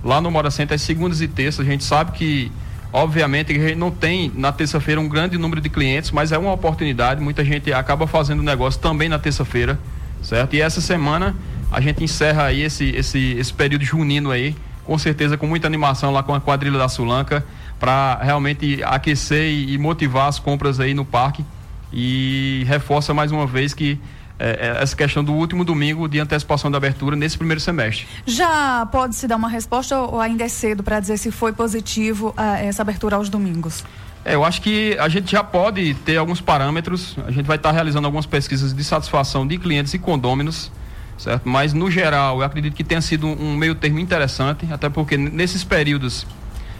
lá 0.03 0.21
no 0.21 0.31
Mora 0.31 0.51
Center 0.51 0.75
às 0.75 0.81
segundas 0.81 1.21
e 1.21 1.27
terças. 1.27 1.65
A 1.65 1.69
gente 1.69 1.83
sabe 1.83 2.11
que, 2.11 2.51
obviamente, 2.91 3.51
a 3.51 3.55
gente 3.55 3.75
não 3.75 3.91
tem 3.91 4.31
na 4.35 4.51
terça-feira 4.51 4.99
um 4.99 5.07
grande 5.07 5.37
número 5.37 5.61
de 5.61 5.69
clientes, 5.69 6.11
mas 6.11 6.31
é 6.31 6.37
uma 6.37 6.53
oportunidade. 6.53 7.21
Muita 7.21 7.43
gente 7.43 7.71
acaba 7.73 8.07
fazendo 8.07 8.41
negócio 8.41 8.79
também 8.79 9.09
na 9.09 9.19
terça-feira, 9.19 9.79
certo? 10.21 10.55
E 10.55 10.61
essa 10.61 10.81
semana 10.81 11.35
a 11.71 11.79
gente 11.81 12.03
encerra 12.03 12.45
aí 12.45 12.61
esse, 12.61 12.85
esse, 12.89 13.33
esse 13.33 13.53
período 13.53 13.83
junino 13.83 14.31
aí, 14.31 14.55
com 14.85 14.97
certeza 14.97 15.37
com 15.37 15.45
muita 15.45 15.67
animação 15.67 16.11
lá 16.11 16.23
com 16.23 16.33
a 16.33 16.41
quadrilha 16.41 16.77
da 16.77 16.89
Sulanca, 16.89 17.45
para 17.79 18.19
realmente 18.21 18.83
aquecer 18.83 19.45
e, 19.45 19.73
e, 19.73 19.77
motivar 19.77 20.27
as 20.27 20.39
compras 20.39 20.79
aí 20.79 20.93
no 20.93 21.05
parque. 21.05 21.45
E 21.93 22.63
reforça 22.67 23.13
mais 23.13 23.31
uma 23.31 23.47
vez 23.47 23.73
que 23.73 23.99
é, 24.37 24.77
é 24.77 24.83
essa 24.83 24.95
questão 24.95 25.23
do 25.23 25.33
último 25.33 25.63
domingo 25.63 26.07
de 26.07 26.19
antecipação 26.19 26.71
da 26.71 26.77
abertura 26.77 27.15
nesse 27.15 27.37
primeiro 27.37 27.59
semestre. 27.59 28.07
Já 28.25 28.85
pode 28.91 29.15
se 29.15 29.27
dar 29.27 29.35
uma 29.35 29.49
resposta 29.49 29.97
ou 29.99 30.19
ainda 30.19 30.43
é 30.43 30.49
cedo 30.49 30.83
para 30.83 30.99
dizer 30.99 31.17
se 31.17 31.31
foi 31.31 31.51
positivo 31.53 32.29
uh, 32.29 32.41
essa 32.61 32.81
abertura 32.81 33.15
aos 33.15 33.29
domingos? 33.29 33.83
É, 34.25 34.35
eu 34.35 34.43
acho 34.43 34.61
que 34.61 34.97
a 34.99 35.07
gente 35.07 35.31
já 35.31 35.43
pode 35.43 35.93
ter 36.05 36.17
alguns 36.17 36.41
parâmetros, 36.41 37.15
a 37.25 37.31
gente 37.31 37.45
vai 37.45 37.57
estar 37.57 37.71
realizando 37.71 38.05
algumas 38.05 38.25
pesquisas 38.25 38.73
de 38.73 38.83
satisfação 38.83 39.47
de 39.47 39.57
clientes 39.57 39.93
e 39.93 39.99
condôminos, 39.99 40.71
certo? 41.19 41.47
Mas, 41.47 41.73
no 41.73 41.91
geral, 41.91 42.39
eu 42.39 42.43
acredito 42.43 42.73
que 42.73 42.83
tenha 42.83 43.01
sido 43.01 43.27
um 43.27 43.55
meio 43.55 43.75
termo 43.75 43.99
interessante, 43.99 44.65
até 44.71 44.89
porque 44.89 45.17
nesses 45.17 45.63
períodos 45.63 46.25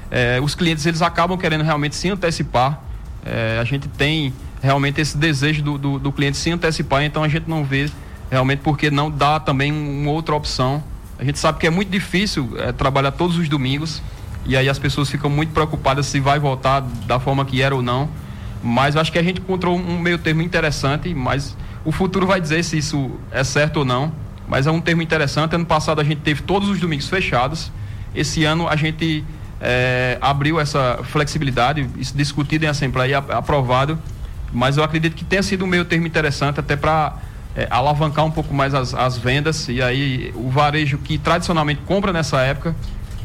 é, 0.10 0.39
os 0.41 0.55
clientes 0.55 0.86
eles 0.86 1.01
acabam 1.01 1.38
querendo 1.38 1.63
realmente 1.63 1.96
se 1.96 2.10
antecipar. 2.10 2.81
É, 3.25 3.60
a 3.62 3.63
gente 3.63 3.88
tem 3.88 4.34
realmente 4.62 5.00
esse 5.00 5.17
desejo 5.17 5.62
do, 5.62 5.77
do, 5.77 6.00
do, 6.00 6.12
cliente 6.12 6.38
se 6.38 6.50
antecipar, 6.50 7.03
então 7.03 7.24
a 7.24 7.27
gente 7.27 7.48
não 7.48 7.63
vê 7.63 7.89
realmente 8.31 8.60
porque 8.60 8.89
não 8.89 9.12
dá 9.12 9.39
também 9.39 9.72
uma 9.72 10.12
outra 10.12 10.36
opção. 10.36 10.84
A 11.17 11.24
gente 11.24 11.38
sabe 11.38 11.60
que 11.60 11.67
é 11.67 11.69
muito 11.69 11.89
difícil 11.89 12.50
é, 12.58 12.72
trabalhar 12.72 13.12
todos 13.12 13.38
os 13.38 13.50
domingos 13.50 14.01
e 14.46 14.55
aí 14.55 14.69
as 14.69 14.79
pessoas 14.79 15.10
ficam 15.10 15.29
muito 15.29 15.51
preocupadas 15.53 16.05
se 16.08 16.19
vai 16.19 16.39
voltar 16.39 16.81
da 17.05 17.19
forma 17.19 17.46
que 17.46 17.62
era 17.62 17.75
ou 17.75 17.81
não. 17.81 18.10
Mas 18.63 18.96
acho 18.96 19.12
que 19.12 19.19
a 19.19 19.24
gente 19.24 19.39
encontrou 19.39 19.77
um 19.77 20.00
meio 20.00 20.17
termo 20.17 20.41
interessante, 20.41 21.13
mas 21.13 21.55
o 21.86 21.91
futuro 21.91 22.25
vai 22.25 22.41
dizer 22.41 22.63
se 22.63 22.77
isso 22.77 23.12
é 23.31 23.43
certo 23.43 23.77
ou 23.77 23.86
não. 23.86 24.12
Mas 24.50 24.65
é 24.65 24.72
um 24.72 24.82
termo 24.82 25.01
interessante. 25.01 25.56
Ano 25.56 25.65
passado 25.65 26.01
a 26.01 26.03
gente 26.03 26.22
teve 26.22 26.41
todos 26.41 26.68
os 26.68 26.79
domingos 26.79 27.08
fechados. 27.08 27.72
Esse 28.13 28.44
ano 28.44 28.68
a 28.68 28.75
gente 28.75 29.24
é, 29.62 30.18
abriu 30.20 30.60
essa 30.60 31.00
flexibilidade, 31.03 31.88
isso 31.98 32.18
discutido 32.18 32.65
em 32.65 32.68
Assembleia 32.68 33.12
e 33.12 33.34
aprovado, 33.34 34.00
mas 34.51 34.77
eu 34.77 34.84
acredito 34.84 35.15
que 35.15 35.24
tenha 35.24 35.44
sido 35.44 35.63
um 35.65 35.68
meio 35.68 35.86
termo 35.86 36.08
interessante 36.08 36.60
até 36.60 36.75
para 36.75 37.18
é, 37.56 37.68
alavancar 37.70 38.25
um 38.25 38.32
pouco 38.32 38.53
mais 38.53 38.74
as, 38.74 38.94
as, 38.94 39.18
vendas 39.18 39.68
e 39.68 39.82
aí 39.82 40.34
o 40.36 40.50
varejo 40.50 40.98
que 40.98 41.18
tradicionalmente 41.18 41.82
compra 41.86 42.12
nessa 42.12 42.39
época, 42.41 42.75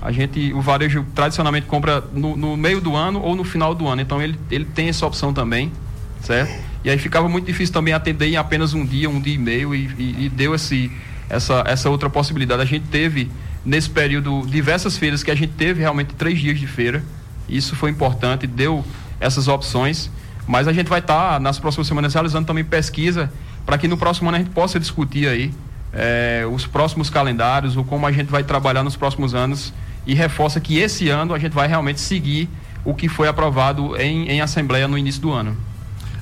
a 0.02 0.12
gente, 0.12 0.52
o 0.52 0.60
varejo 0.60 1.06
tradicionalmente 1.14 1.66
compra 1.66 2.04
no, 2.12 2.36
no 2.36 2.56
meio 2.56 2.80
do 2.80 2.94
ano 2.94 3.22
ou 3.22 3.34
no 3.34 3.44
final 3.44 3.74
do 3.74 3.88
ano, 3.88 4.02
então 4.02 4.20
ele, 4.20 4.38
ele 4.50 4.66
tem 4.66 4.88
essa 4.88 5.06
opção 5.06 5.32
também, 5.32 5.72
certo? 6.20 6.52
E 6.84 6.90
aí 6.90 6.98
ficava 6.98 7.26
muito 7.30 7.46
difícil 7.46 7.72
também 7.72 7.94
atender 7.94 8.26
em 8.26 8.36
apenas 8.36 8.74
um 8.74 8.84
dia, 8.84 9.08
um 9.08 9.18
dia 9.18 9.34
e 9.34 9.38
meio 9.38 9.74
e, 9.74 9.86
e, 9.98 10.24
e 10.26 10.28
deu 10.28 10.54
esse, 10.54 10.92
essa, 11.34 11.64
essa 11.66 11.90
outra 11.90 12.08
possibilidade. 12.08 12.62
A 12.62 12.64
gente 12.64 12.86
teve 12.86 13.30
nesse 13.64 13.90
período 13.90 14.46
diversas 14.46 14.96
feiras 14.96 15.22
que 15.22 15.30
a 15.30 15.34
gente 15.34 15.52
teve 15.52 15.80
realmente 15.80 16.14
três 16.14 16.38
dias 16.38 16.58
de 16.58 16.66
feira. 16.66 17.02
Isso 17.48 17.74
foi 17.74 17.90
importante, 17.90 18.46
deu 18.46 18.84
essas 19.20 19.48
opções. 19.48 20.10
Mas 20.46 20.68
a 20.68 20.72
gente 20.72 20.88
vai 20.88 21.00
estar 21.00 21.34
tá, 21.34 21.40
nas 21.40 21.58
próximas 21.58 21.86
semanas 21.86 22.12
realizando 22.12 22.46
também 22.46 22.64
pesquisa 22.64 23.32
para 23.64 23.78
que 23.78 23.88
no 23.88 23.96
próximo 23.96 24.28
ano 24.28 24.36
a 24.36 24.40
gente 24.40 24.50
possa 24.50 24.78
discutir 24.78 25.26
aí 25.26 25.52
eh, 25.92 26.44
os 26.52 26.66
próximos 26.66 27.08
calendários, 27.08 27.76
ou 27.76 27.84
como 27.84 28.06
a 28.06 28.12
gente 28.12 28.30
vai 28.30 28.44
trabalhar 28.44 28.82
nos 28.82 28.94
próximos 28.94 29.34
anos 29.34 29.72
e 30.06 30.14
reforça 30.14 30.60
que 30.60 30.78
esse 30.78 31.08
ano 31.08 31.32
a 31.32 31.38
gente 31.38 31.52
vai 31.52 31.66
realmente 31.66 32.00
seguir 32.00 32.48
o 32.84 32.94
que 32.94 33.08
foi 33.08 33.26
aprovado 33.26 33.96
em, 33.96 34.28
em 34.28 34.40
Assembleia 34.42 34.86
no 34.86 34.98
início 34.98 35.22
do 35.22 35.32
ano. 35.32 35.56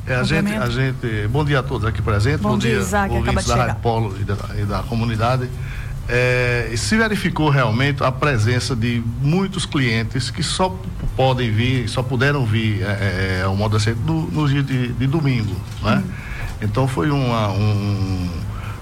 É, 0.07 0.17
a, 0.17 0.23
gente, 0.25 0.53
a 0.53 0.69
gente. 0.69 1.29
Bom 1.29 1.45
dia 1.45 1.61
a 1.61 1.63
todos 1.63 1.87
aqui 1.87 2.03
presentes. 2.03 2.41
Bom, 2.41 2.51
bom 2.51 2.59
dia, 2.59 2.79
Isaac, 2.79 3.15
ouvintes 3.15 3.47
da 3.47 3.57
Rádio 3.57 3.77
Polo 3.77 4.17
e 4.21 4.25
da, 4.25 4.37
e 4.59 4.65
da 4.65 4.83
comunidade 4.83 5.49
é, 6.09 6.73
se 6.77 6.97
verificou 6.97 7.49
realmente 7.49 8.03
a 8.03 8.11
presença 8.11 8.75
de 8.75 9.03
muitos 9.21 9.65
clientes 9.65 10.31
que 10.31 10.43
só 10.43 10.77
podem 11.17 11.51
vir, 11.51 11.89
só 11.89 12.03
puderam 12.03 12.45
vir 12.45 12.83
é, 12.83 13.39
é 13.41 13.43
ao 13.45 13.57
modo 13.57 13.77
assim, 13.77 13.95
no, 14.05 14.23
no 14.31 14.49
dia 14.49 14.63
de, 14.63 14.89
de 14.89 15.07
domingo, 15.07 15.55
né? 15.83 16.03
Hum. 16.05 16.11
Então 16.61 16.87
foi 16.87 17.11
uma, 17.11 17.49
um, 17.51 18.31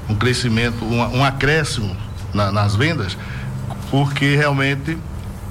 um 0.09 0.15
crescimento, 0.15 0.85
uma, 0.85 1.09
um 1.09 1.25
acréscimo 1.25 1.97
na, 2.33 2.51
nas 2.51 2.75
vendas, 2.75 3.17
porque 3.91 4.37
realmente, 4.37 4.99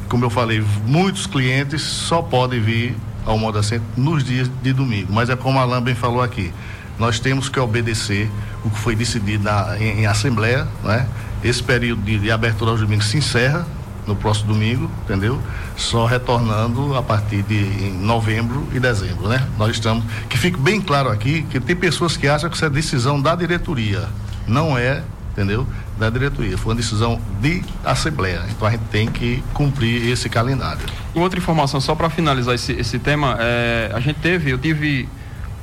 como 0.08 0.26
eu 0.26 0.30
falei, 0.30 0.64
muitos 0.86 1.26
clientes 1.26 1.82
só 1.82 2.22
podem 2.22 2.60
vir 2.60 2.98
ao 3.30 3.38
modo 3.38 3.60
assim 3.60 3.80
nos 3.96 4.24
dias 4.24 4.50
de 4.62 4.74
domingo. 4.74 5.14
Mas 5.14 5.30
é 5.30 5.36
como 5.36 5.60
a 5.60 5.62
Alain 5.62 5.82
bem 5.82 5.96
falou 5.96 6.22
aqui, 6.22 6.52
nós 6.98 7.20
temos 7.20 7.48
que 7.48 7.60
obedecer 7.60 8.30
o 8.64 8.70
que 8.70 8.78
foi 8.78 8.96
decidido 8.96 9.44
na, 9.44 9.78
em, 9.80 10.02
em 10.02 10.06
assembleia, 10.06 10.68
né? 10.84 11.08
Esse 11.44 11.64
período 11.64 12.02
de, 12.02 12.20
de 12.20 12.32
abertura 12.32 12.72
aos 12.72 12.82
domingos 12.82 13.06
se 13.06 13.18
encerra 13.18 13.66
no 14.06 14.16
próximo 14.16 14.54
domingo, 14.54 14.90
entendeu? 15.04 15.40
Só 15.78 16.06
retornando 16.06 16.96
a 16.96 17.02
partir 17.02 17.44
de 17.44 17.64
novembro 18.02 18.68
e 18.74 18.80
dezembro, 18.80 19.30
né? 19.30 19.48
Nós 19.58 19.72
estamos. 19.72 20.04
Que 20.28 20.38
fique 20.38 20.60
bem 20.60 20.82
claro 20.82 21.10
aqui 21.10 21.44
que 21.44 21.60
tem 21.60 21.76
pessoas 21.76 22.18
que 22.18 22.28
acham 22.28 22.50
que 22.50 22.56
isso 22.56 22.66
é 22.66 22.70
decisão 22.70 23.22
da 23.22 23.36
diretoria. 23.36 24.10
Não 24.48 24.78
é, 24.78 25.04
entendeu? 25.32 25.66
Da 26.00 26.10
diretoria. 26.10 26.58
Foi 26.58 26.72
uma 26.72 26.78
decisão 26.78 27.20
de 27.42 27.62
Assembleia. 27.84 28.42
Então 28.50 28.66
a 28.68 28.72
gente 28.72 28.86
tem 28.86 29.12
que 29.12 29.44
cumprir 29.54 30.10
esse 30.10 30.30
calendário. 30.30 30.82
Outra 31.14 31.38
informação, 31.38 31.82
só 31.82 31.94
para 31.94 32.10
finalizar 32.10 32.56
esse, 32.56 32.72
esse 32.72 32.98
tema, 32.98 33.36
é, 33.40 33.92
a 33.94 34.00
gente 34.00 34.18
teve, 34.22 34.50
eu 34.50 34.58
tive 34.58 35.10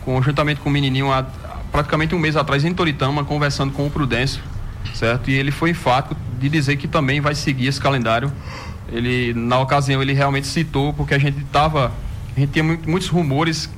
conjuntamente 0.05 0.61
com 0.61 0.69
o 0.69 0.73
menininho 0.73 1.11
há 1.11 1.25
praticamente 1.73 2.15
um 2.15 2.19
mês 2.19 2.37
atrás 2.37 2.65
em 2.65 2.75
Toritama, 2.75 3.25
conversando 3.25 3.73
com 3.73 3.87
o 3.87 3.91
Prudêncio 3.91 4.43
certo? 4.95 5.31
E 5.31 5.35
ele 5.35 5.51
foi 5.51 5.71
enfático 5.71 6.17
de 6.39 6.49
dizer 6.49 6.77
que 6.77 6.89
também 6.89 7.21
vai 7.21 7.35
seguir 7.35 7.67
esse 7.67 7.81
calendário. 7.81 8.33
Ele, 8.89 9.35
na 9.35 9.59
ocasião, 9.59 10.01
ele 10.01 10.13
realmente 10.13 10.47
citou, 10.47 10.93
porque 10.93 11.15
a 11.15 11.19
gente 11.19 11.39
estava, 11.41 11.93
a 12.37 12.41
gente 12.41 12.53
tinha 12.53 12.65
muitos 12.65 13.09
rumores 13.09 13.69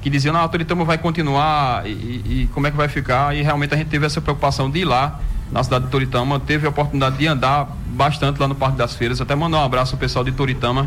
que 0.00 0.08
diziam, 0.08 0.32
na 0.32 0.40
Autoritama 0.40 0.84
vai 0.84 0.98
continuar 0.98 1.86
e, 1.86 1.90
e, 1.90 2.50
como 2.54 2.66
é 2.66 2.70
que 2.70 2.76
vai 2.76 2.88
ficar, 2.88 3.34
e 3.34 3.42
realmente 3.42 3.74
a 3.74 3.76
gente 3.76 3.88
teve 3.88 4.06
essa 4.06 4.20
preocupação 4.20 4.70
de 4.70 4.80
ir 4.80 4.84
lá 4.84 5.20
na 5.50 5.62
cidade 5.64 5.86
de 5.86 5.90
Toritama, 5.90 6.38
teve 6.38 6.66
a 6.66 6.70
oportunidade 6.70 7.16
de 7.16 7.26
andar 7.26 7.68
bastante 7.86 8.38
lá 8.38 8.46
no 8.46 8.54
Parque 8.54 8.76
das 8.76 8.94
Feiras, 8.94 9.20
até 9.20 9.34
mandar 9.34 9.58
um 9.58 9.64
abraço 9.64 9.94
ao 9.94 9.98
pessoal 9.98 10.24
de 10.24 10.32
Toritama, 10.32 10.86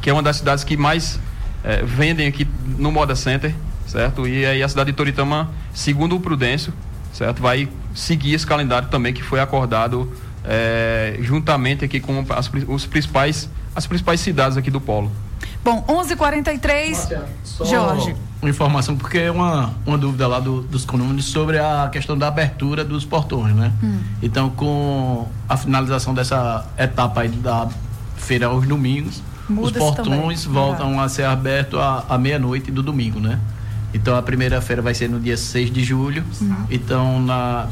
que 0.00 0.10
é 0.10 0.12
uma 0.12 0.22
das 0.22 0.36
cidades 0.36 0.64
que 0.64 0.76
mais 0.76 1.20
eh, 1.62 1.82
vendem 1.84 2.26
aqui 2.26 2.46
no 2.78 2.90
Moda 2.90 3.14
Center, 3.14 3.54
certo? 3.86 4.26
E 4.26 4.44
aí 4.44 4.62
a 4.62 4.68
cidade 4.68 4.90
de 4.90 4.96
Toritama, 4.96 5.50
segundo 5.74 6.16
o 6.16 6.20
Prudêncio, 6.20 6.72
certo? 7.12 7.42
Vai 7.42 7.68
seguir 7.94 8.34
esse 8.34 8.46
calendário 8.46 8.88
também 8.88 9.12
que 9.12 9.22
foi 9.22 9.40
acordado 9.40 10.10
é, 10.44 11.18
juntamente 11.20 11.84
aqui 11.84 12.00
com 12.00 12.24
as, 12.30 12.50
os 12.68 12.86
principais, 12.86 13.48
as 13.74 13.86
principais 13.86 14.20
cidades 14.20 14.56
aqui 14.56 14.70
do 14.70 14.80
polo. 14.80 15.10
Bom, 15.64 15.84
11:43 15.88 17.20
Jorge. 17.64 18.16
Uma 18.42 18.50
informação, 18.50 18.96
porque 18.96 19.18
é 19.18 19.30
uma, 19.30 19.72
uma 19.86 19.96
dúvida 19.96 20.26
lá 20.26 20.40
do, 20.40 20.62
dos 20.62 20.84
condôminos 20.84 21.26
sobre 21.26 21.58
a 21.58 21.88
questão 21.92 22.18
da 22.18 22.26
abertura 22.26 22.84
dos 22.84 23.04
portões, 23.04 23.54
né? 23.54 23.72
Hum. 23.82 24.00
Então, 24.20 24.50
com 24.50 25.28
a 25.48 25.56
finalização 25.56 26.12
dessa 26.12 26.66
etapa 26.76 27.20
aí 27.20 27.28
da 27.28 27.68
feira 28.16 28.46
aos 28.46 28.66
domingos, 28.66 29.22
Muda 29.48 29.66
os 29.66 29.72
portões 29.72 30.42
também. 30.42 30.60
voltam 30.60 31.00
ah. 31.00 31.04
a 31.04 31.08
ser 31.08 31.24
abertos 31.24 31.78
à 31.80 32.18
meia-noite 32.18 32.70
do 32.70 32.82
domingo, 32.82 33.20
né? 33.20 33.38
Então 33.94 34.16
a 34.16 34.22
primeira 34.22 34.60
feira 34.60 34.80
vai 34.80 34.94
ser 34.94 35.08
no 35.08 35.20
dia 35.20 35.36
6 35.36 35.70
de 35.70 35.84
julho. 35.84 36.24
Uhum. 36.40 36.66
Então 36.70 37.20
na 37.20 37.68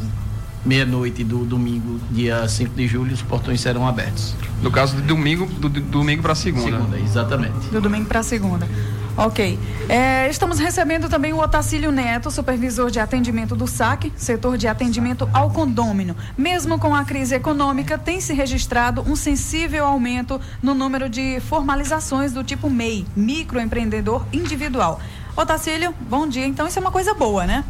meia-noite 0.65 1.25
do 1.25 1.45
domingo, 1.45 2.01
dia 2.11 2.47
5 2.47 2.75
de 2.75 2.87
julho, 2.87 3.15
os 3.15 3.23
portões 3.23 3.61
serão 3.61 3.87
abertos. 3.87 4.35
No 4.63 4.71
caso 4.71 4.97
de 4.97 5.03
domingo, 5.03 5.47
do, 5.47 5.69
do 5.69 5.81
domingo 5.81 6.23
para 6.23 6.35
segunda. 6.35 6.79
Segunda, 6.79 6.99
exatamente. 6.99 7.69
Do 7.71 7.81
domingo 7.81 8.07
para 8.07 8.23
segunda. 8.23 8.69
Ok. 9.17 9.59
É, 9.89 10.29
estamos 10.31 10.59
recebendo 10.59 11.09
também 11.09 11.33
o 11.33 11.39
Otacílio 11.39 11.91
Neto, 11.91 12.31
supervisor 12.31 12.91
de 12.91 13.01
atendimento 13.01 13.57
do 13.57 13.67
SAC, 13.67 14.13
setor 14.17 14.57
de 14.57 14.69
atendimento 14.69 15.29
ao 15.33 15.51
condômino. 15.51 16.17
Mesmo 16.39 16.79
com 16.79 16.95
a 16.95 17.05
crise 17.05 17.35
econômica, 17.35 17.99
tem 17.99 18.21
se 18.21 18.33
registrado 18.33 19.03
um 19.03 19.17
sensível 19.17 19.85
aumento 19.85 20.41
no 20.63 20.75
número 20.75 21.09
de 21.09 21.41
formalizações 21.41 22.33
do 22.33 22.45
tipo 22.45 22.71
MEI, 22.71 23.05
microempreendedor 23.17 24.25
individual. 24.33 25.01
Otacílio, 25.37 25.95
bom 26.09 26.27
dia. 26.27 26.47
Então 26.47 26.67
isso 26.67 26.79
é 26.79 26.83
uma 26.83 26.91
coisa 26.91 27.13
boa, 27.15 27.47
né? 27.47 27.65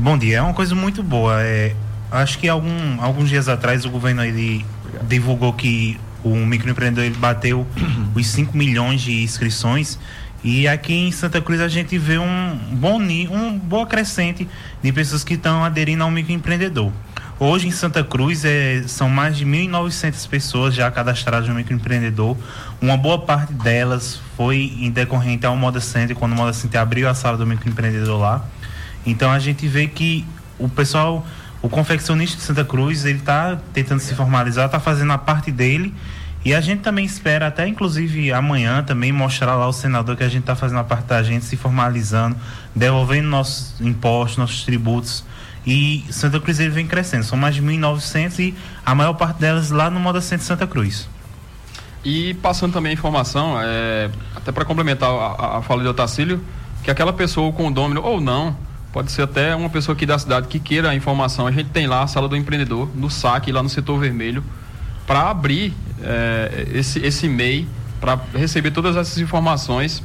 Bom 0.00 0.16
dia, 0.16 0.36
é 0.36 0.40
uma 0.40 0.54
coisa 0.54 0.76
muito 0.76 1.02
boa. 1.02 1.42
É, 1.42 1.74
acho 2.08 2.38
que 2.38 2.48
algum, 2.48 3.02
alguns 3.02 3.28
dias 3.28 3.48
atrás 3.48 3.84
o 3.84 3.90
governo 3.90 4.24
ele 4.24 4.64
divulgou 5.02 5.52
que 5.52 5.98
o 6.22 6.36
microempreendedor 6.36 7.04
ele 7.04 7.16
bateu 7.16 7.66
os 8.14 8.26
5 8.28 8.56
milhões 8.56 9.00
de 9.00 9.24
inscrições 9.24 9.98
e 10.44 10.68
aqui 10.68 10.94
em 10.94 11.10
Santa 11.10 11.40
Cruz 11.40 11.60
a 11.60 11.66
gente 11.66 11.98
vê 11.98 12.16
um 12.16 12.58
bom 12.74 13.00
um 13.00 13.58
boa 13.58 13.86
crescente 13.86 14.48
de 14.80 14.92
pessoas 14.92 15.24
que 15.24 15.34
estão 15.34 15.64
aderindo 15.64 16.04
ao 16.04 16.12
microempreendedor. 16.12 16.92
Hoje 17.40 17.66
em 17.66 17.72
Santa 17.72 18.04
Cruz 18.04 18.44
é, 18.44 18.84
são 18.86 19.10
mais 19.10 19.36
de 19.36 19.44
1.900 19.44 20.28
pessoas 20.28 20.74
já 20.76 20.88
cadastradas 20.92 21.48
no 21.48 21.56
microempreendedor. 21.56 22.36
Uma 22.80 22.96
boa 22.96 23.18
parte 23.18 23.52
delas 23.52 24.20
foi 24.36 24.76
em 24.78 24.92
decorrente 24.92 25.44
ao 25.44 25.56
Moda 25.56 25.80
Center, 25.80 26.14
quando 26.14 26.32
o 26.32 26.36
Moda 26.36 26.52
Center 26.52 26.80
abriu 26.80 27.08
a 27.08 27.14
sala 27.14 27.36
do 27.36 27.44
microempreendedor 27.44 28.20
lá. 28.20 28.44
Então 29.10 29.30
a 29.30 29.38
gente 29.38 29.66
vê 29.66 29.86
que 29.86 30.24
o 30.58 30.68
pessoal, 30.68 31.26
o 31.62 31.68
confeccionista 31.68 32.36
de 32.36 32.42
Santa 32.42 32.64
Cruz, 32.64 33.04
ele 33.04 33.18
está 33.18 33.58
tentando 33.72 34.00
se 34.00 34.14
formalizar, 34.14 34.66
está 34.66 34.80
fazendo 34.80 35.12
a 35.12 35.18
parte 35.18 35.50
dele. 35.50 35.94
E 36.44 36.54
a 36.54 36.60
gente 36.60 36.82
também 36.82 37.04
espera, 37.04 37.48
até 37.48 37.66
inclusive 37.66 38.32
amanhã, 38.32 38.82
também 38.82 39.10
mostrar 39.10 39.56
lá 39.56 39.64
ao 39.64 39.72
senador 39.72 40.16
que 40.16 40.22
a 40.22 40.28
gente 40.28 40.42
está 40.42 40.54
fazendo 40.54 40.78
a 40.78 40.84
parte 40.84 41.06
da 41.06 41.22
gente, 41.22 41.44
se 41.44 41.56
formalizando, 41.56 42.36
devolvendo 42.74 43.28
nossos 43.28 43.80
impostos, 43.80 44.38
nossos 44.38 44.64
tributos 44.64 45.24
e 45.66 46.02
Santa 46.10 46.40
Cruz 46.40 46.56
vem 46.56 46.86
crescendo. 46.86 47.24
São 47.24 47.36
mais 47.36 47.54
de 47.54 47.62
1.900 47.62 48.38
e 48.38 48.54
a 48.84 48.94
maior 48.94 49.12
parte 49.12 49.38
delas 49.38 49.70
lá 49.70 49.90
no 49.90 50.00
Moda 50.00 50.20
Centro 50.20 50.46
Santa 50.46 50.66
Cruz. 50.66 51.06
E 52.02 52.32
passando 52.34 52.72
também 52.72 52.90
a 52.90 52.92
informação, 52.94 53.60
é, 53.60 54.08
até 54.34 54.50
para 54.50 54.64
complementar 54.64 55.10
a, 55.10 55.58
a, 55.58 55.62
fala 55.62 55.82
de 55.82 55.88
Otacílio, 55.88 56.42
que 56.82 56.90
aquela 56.90 57.12
pessoa, 57.12 57.48
o 57.48 57.52
condômino 57.52 58.00
ou 58.02 58.18
não, 58.18 58.56
pode 58.98 59.12
ser 59.12 59.22
até 59.22 59.54
uma 59.54 59.70
pessoa 59.70 59.94
aqui 59.94 60.04
da 60.04 60.18
cidade 60.18 60.48
que 60.48 60.58
queira 60.58 60.90
a 60.90 60.94
informação. 60.94 61.46
A 61.46 61.52
gente 61.52 61.70
tem 61.70 61.86
lá 61.86 62.02
a 62.02 62.08
sala 62.08 62.28
do 62.28 62.34
empreendedor, 62.34 62.90
no 62.96 63.08
saque, 63.08 63.52
lá 63.52 63.62
no 63.62 63.68
setor 63.68 63.96
vermelho, 63.96 64.42
para 65.06 65.30
abrir 65.30 65.72
é, 66.02 66.66
esse, 66.74 66.98
esse 66.98 67.28
MEI, 67.28 67.68
para 68.00 68.18
receber 68.34 68.72
todas 68.72 68.96
essas 68.96 69.16
informações 69.18 70.02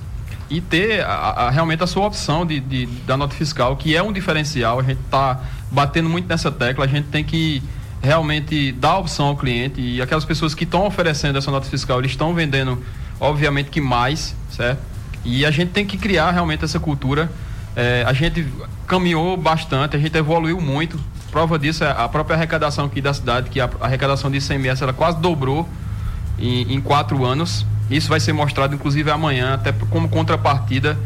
e 0.47 0.61
ter 0.61 1.03
a, 1.03 1.07
a, 1.07 1.49
realmente 1.49 1.81
a 1.81 1.87
sua 1.87 2.05
opção 2.05 2.45
de, 2.45 2.59
de, 2.59 2.85
da 2.85 3.17
nota 3.17 3.33
fiscal, 3.33 3.75
que 3.75 3.95
é 3.95 4.03
um 4.03 4.13
diferencial. 4.13 4.79
A 4.79 4.83
gente 4.83 4.99
está 4.99 5.41
batendo 5.71 6.07
muito 6.07 6.27
nessa 6.27 6.51
tecla, 6.51 6.85
a 6.85 6.87
gente 6.87 7.07
tem 7.07 7.23
que 7.23 7.63
realmente 7.99 8.73
dar 8.73 8.99
opção 8.99 9.25
ao 9.25 9.35
cliente 9.35 9.81
e 9.81 10.03
aquelas 10.03 10.23
pessoas 10.23 10.53
que 10.53 10.65
estão 10.65 10.85
oferecendo 10.85 11.35
essa 11.35 11.49
nota 11.49 11.67
fiscal, 11.67 11.97
eles 11.97 12.11
estão 12.11 12.31
vendendo, 12.35 12.77
obviamente 13.19 13.71
que 13.71 13.81
mais, 13.81 14.35
certo? 14.51 14.83
E 15.25 15.43
a 15.47 15.49
gente 15.49 15.71
tem 15.71 15.83
que 15.83 15.97
criar 15.97 16.29
realmente 16.29 16.63
essa 16.63 16.79
cultura. 16.79 17.31
É, 17.75 18.03
a 18.05 18.13
gente 18.13 18.45
caminhou 18.87 19.35
bastante, 19.37 19.95
a 19.95 19.99
gente 19.99 20.17
evoluiu 20.17 20.59
muito. 20.59 20.99
Prova 21.31 21.57
disso 21.57 21.83
é 21.83 21.91
a 21.91 22.07
própria 22.07 22.35
arrecadação 22.35 22.85
aqui 22.85 23.01
da 23.01 23.13
cidade, 23.13 23.49
que 23.49 23.59
a 23.59 23.69
arrecadação 23.81 24.29
de 24.29 24.37
ICMS 24.37 24.83
ela 24.83 24.93
quase 24.93 25.19
dobrou 25.19 25.67
em, 26.37 26.73
em 26.73 26.81
quatro 26.81 27.25
anos. 27.25 27.65
Isso 27.89 28.09
vai 28.09 28.19
ser 28.19 28.33
mostrado, 28.33 28.75
inclusive, 28.75 29.09
amanhã, 29.09 29.55
até 29.55 29.71
como 29.89 30.07
contrapartida 30.07 30.97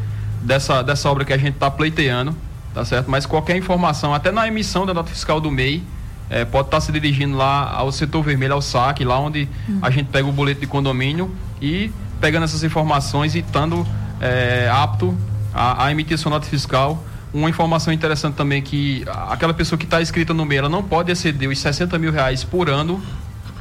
dessa, 0.42 0.82
dessa 0.82 1.10
obra 1.10 1.26
que 1.26 1.34
a 1.34 1.38
gente 1.38 1.54
está 1.54 1.72
pleiteando, 1.72 2.36
tá 2.74 2.84
certo? 2.86 3.10
Mas 3.10 3.26
qualquer 3.26 3.58
informação, 3.58 4.14
até 4.14 4.32
na 4.32 4.48
emissão 4.48 4.86
da 4.86 4.94
nota 4.94 5.10
fiscal 5.10 5.40
do 5.40 5.50
MEI, 5.50 5.84
é, 6.30 6.44
pode 6.44 6.68
estar 6.68 6.78
tá 6.78 6.82
se 6.82 6.92
dirigindo 6.92 7.38
lá 7.38 7.72
ao 7.72 7.92
setor 7.92 8.22
vermelho, 8.22 8.54
ao 8.54 8.62
saque, 8.62 9.04
lá 9.04 9.20
onde 9.20 9.48
uhum. 9.68 9.80
a 9.82 9.90
gente 9.90 10.08
pega 10.08 10.28
o 10.28 10.32
boleto 10.32 10.62
de 10.62 10.68
condomínio 10.68 11.34
e 11.62 11.92
pegando 12.20 12.44
essas 12.44 12.64
informações 12.64 13.36
e 13.36 13.40
estando 13.40 13.88
é, 14.20 14.70
apto 14.72 15.16
a, 15.54 15.86
a, 15.86 15.92
emitir 15.92 16.18
sua 16.18 16.30
nota 16.30 16.46
fiscal. 16.46 17.04
Uma 17.34 17.50
informação 17.50 17.94
interessante 17.94 18.36
também 18.36 18.62
que 18.62 19.04
aquela 19.30 19.54
pessoa 19.54 19.78
que 19.78 19.86
está 19.86 20.02
inscrita 20.02 20.34
no 20.34 20.46
MEI, 20.46 20.60
ela 20.60 20.70
não 20.70 20.82
pode 20.82 21.12
exceder 21.12 21.50
os 21.50 21.60
60 21.60 21.98
mil 22.00 22.12
reais 22.12 22.44
por 22.44 22.70
ano. 22.70 23.02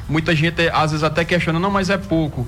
Muita 0.08 0.34
gente 0.34 0.68
às 0.68 0.92
vezes 0.92 1.02
até 1.02 1.24
questiona, 1.24 1.58
não, 1.58 1.70
mas 1.70 1.90
é 1.90 1.98
pouco. 1.98 2.46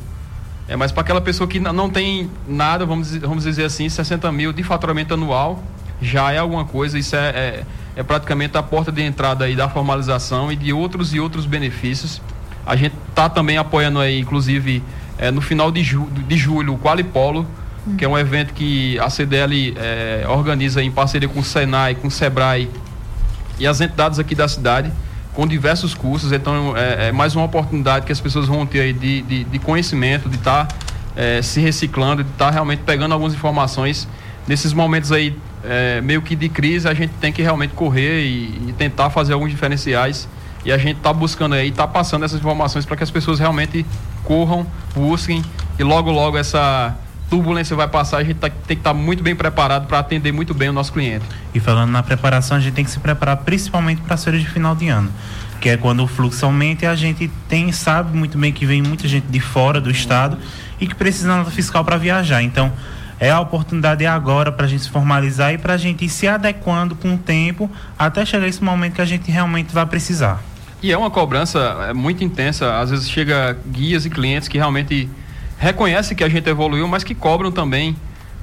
É, 0.69 0.77
mas 0.77 0.93
para 0.93 1.01
aquela 1.01 1.21
pessoa 1.21 1.49
que 1.49 1.59
não 1.59 1.89
tem 1.89 2.31
nada, 2.47 2.85
vamos, 2.85 3.17
vamos 3.17 3.45
dizer 3.45 3.65
assim, 3.65 3.89
60 3.89 4.31
mil 4.31 4.53
de 4.53 4.63
faturamento 4.63 5.15
anual, 5.15 5.63
já 6.01 6.31
é 6.31 6.39
alguma 6.39 6.65
coisa, 6.65 6.99
isso 6.99 7.17
é, 7.17 7.29
é, 7.31 7.65
é 7.97 8.03
praticamente 8.03 8.57
a 8.57 8.63
porta 8.63 8.93
de 8.93 9.03
entrada 9.03 9.47
aí 9.47 9.57
da 9.57 9.69
formalização 9.69 10.53
e 10.53 10.57
de 10.57 10.73
outros 10.73 11.15
e 11.15 11.19
outros 11.19 11.47
benefícios. 11.47 12.21
A 12.67 12.77
gente 12.77 12.95
está 13.09 13.31
também 13.31 13.57
apoiando 13.57 13.99
aí, 13.99 14.21
inclusive, 14.21 14.83
é, 15.17 15.31
no 15.31 15.41
final 15.41 15.73
de, 15.73 15.83
ju 15.83 16.07
de 16.11 16.37
julho, 16.37 16.75
o 16.75 16.79
Qualipolo, 16.79 17.47
que 17.97 18.05
é 18.05 18.09
um 18.09 18.19
evento 18.19 18.53
que 18.53 18.99
a 18.99 19.09
CDL 19.09 19.75
é, 19.77 20.25
organiza 20.29 20.83
em 20.83 20.91
parceria 20.91 21.29
com 21.29 21.41
o 21.41 21.45
Senai, 21.45 21.95
com 21.95 22.09
o 22.09 22.11
Sebrae 22.11 22.69
e 23.59 23.67
as 23.67 23.81
entidades 23.81 24.19
aqui 24.19 24.35
da 24.35 24.49
cidade 24.49 24.93
com 25.39 25.47
diversos 25.47 25.95
cursos, 25.95 26.33
então 26.33 26.77
é, 26.77 27.09
é, 27.09 27.13
mais 27.13 27.37
uma 27.37 27.45
oportunidade 27.45 28.05
que 28.05 28.11
as 28.11 28.21
pessoas 28.21 28.49
vão 28.49 28.67
ter 28.67 28.81
aí 28.81 28.93
de, 28.93 29.23
de, 29.23 29.45
de 29.45 29.59
conhecimento, 29.61 30.29
de 30.29 30.35
estar 30.35 30.67
tá, 30.67 30.77
é, 31.15 31.41
se 31.43 31.61
reciclando, 31.61 32.25
de 32.25 32.31
estar 32.31 32.47
tá 32.47 32.51
realmente 32.51 32.81
pegando 32.81 33.13
algumas 33.13 33.35
informações. 33.35 34.09
Nesses 34.49 34.73
momentos 34.73 35.13
aí, 35.13 35.37
é, 35.63 36.01
meio 36.01 36.23
que 36.23 36.35
de 36.35 36.49
crise, 36.49 36.89
a 36.89 36.93
gente 36.93 37.13
tem 37.21 37.33
que 37.33 37.41
realmente 37.41 37.73
correr 37.75 38.25
e, 38.25 38.69
e 38.69 38.75
tentar 38.77 39.11
fazer 39.11 39.33
alguns 39.33 39.51
diferenciais. 39.51 40.29
E 40.65 40.73
a 40.73 40.77
gente 40.77 40.97
está 40.97 41.13
buscando 41.13 41.55
aí, 41.55 41.69
está 41.69 41.87
passando 41.87 42.25
essas 42.25 42.41
informações 42.41 42.85
para 42.85 42.97
que 42.97 43.05
as 43.05 43.11
pessoas 43.11 43.39
realmente 43.39 43.87
corram, 44.25 44.67
busquem 44.93 45.45
e 45.79 45.85
logo, 45.85 46.11
logo 46.11 46.37
essa 46.37 46.97
turbulência 47.29 47.77
vai 47.77 47.89
passar, 47.89 48.19
a 48.19 48.25
gente 48.25 48.37
tá, 48.37 48.49
tem 48.49 48.77
que 48.77 48.81
estar 48.81 48.93
tá 48.93 48.95
muito 48.95 49.23
bem 49.23 49.37
preparado 49.37 49.87
para 49.87 49.99
atender 49.99 50.33
muito 50.33 50.55
bem 50.55 50.69
o 50.69 50.73
nosso 50.73 50.93
cliente. 50.93 51.25
E 51.55 51.61
falando 51.61 51.91
na 51.91 52.03
preparação, 52.03 52.57
a 52.57 52.61
gente 52.61 52.75
tem 52.75 52.85
que 52.85 52.91
se 52.91 53.01
preparar 53.01 53.39
principalmente 53.39 54.01
para 54.03 54.15
as 54.15 54.25
feiras 54.25 54.41
de 54.41 54.49
final 54.49 54.75
de 54.75 54.89
ano, 54.89 55.13
que 55.61 55.69
é 55.69 55.77
quando 55.77 56.03
o 56.03 56.07
fluxo 56.07 56.45
aumenta 56.45 56.85
e 56.85 56.89
a 56.89 56.95
gente 56.95 57.31
tem 57.49 57.71
sabe 57.73 58.17
muito 58.17 58.39
bem 58.39 58.53
que 58.53 58.65
vem 58.65 58.83
muita 58.83 59.07
gente 59.07 59.27
de 59.27 59.41
fora 59.41 59.81
do 59.81 59.91
estado 59.91 60.39
e 60.81 60.87
que 60.87 60.95
precisa 60.95 61.29
da 61.29 61.37
nota 61.37 61.51
fiscal 61.51 61.85
para 61.85 61.97
viajar. 61.97 62.43
Então, 62.43 62.73
é 63.21 63.31
a 63.31 63.41
oportunidade 63.41 64.07
agora 64.07 64.53
para 64.53 64.67
a 64.67 64.69
gente 64.69 64.85
se 64.85 64.91
formalizar 64.91 65.53
e 65.53 65.59
para 65.59 65.75
a 65.75 65.77
gente 65.77 66.05
ir 66.05 66.09
se 66.09 66.29
adequando 66.29 66.95
com 66.95 67.15
o 67.15 67.19
tempo 67.19 67.71
até 67.99 68.25
chegar 68.25 68.47
esse 68.47 68.63
momento 68.63 68.95
que 68.95 69.01
a 69.01 69.07
gente 69.07 69.31
realmente 69.31 69.75
vai 69.75 69.85
precisar. 69.87 70.41
E 70.81 70.93
é 70.93 70.97
uma 70.97 71.11
cobrança 71.11 71.59
é, 71.89 71.93
muito 71.93 72.23
intensa. 72.23 72.79
Às 72.79 72.91
vezes 72.91 73.11
chega 73.11 73.59
guias 73.67 74.07
e 74.07 74.11
clientes 74.11 74.47
que 74.47 74.57
realmente 74.57 75.11
reconhece 75.59 76.15
que 76.15 76.25
a 76.25 76.29
gente 76.29 76.49
evoluiu, 76.49 76.87
mas 76.87 77.05
que 77.05 77.15
cobram 77.15 77.51
também 77.51 77.97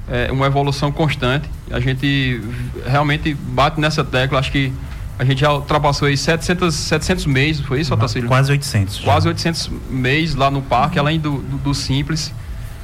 é, 0.08 0.30
uma 0.30 0.46
evolução 0.46 0.92
constante. 0.92 1.48
A 1.70 1.80
gente 1.80 2.40
realmente 2.86 3.34
bate 3.34 3.80
nessa 3.80 4.04
tecla, 4.04 4.38
acho 4.38 4.52
que 4.52 4.72
a 5.18 5.24
gente 5.24 5.40
já 5.40 5.52
ultrapassou 5.52 6.08
aí 6.08 6.16
700, 6.16 6.74
700 6.74 7.26
meses, 7.26 7.64
foi 7.64 7.80
isso, 7.80 7.92
Otacílio? 7.92 8.28
Quase 8.28 8.52
800. 8.52 8.98
Já. 8.98 9.04
Quase 9.04 9.28
800 9.28 9.70
meses 9.88 10.34
lá 10.34 10.50
no 10.50 10.60
parque, 10.60 10.98
além 10.98 11.18
do, 11.18 11.38
do, 11.38 11.56
do, 11.56 11.74
simples. 11.74 12.32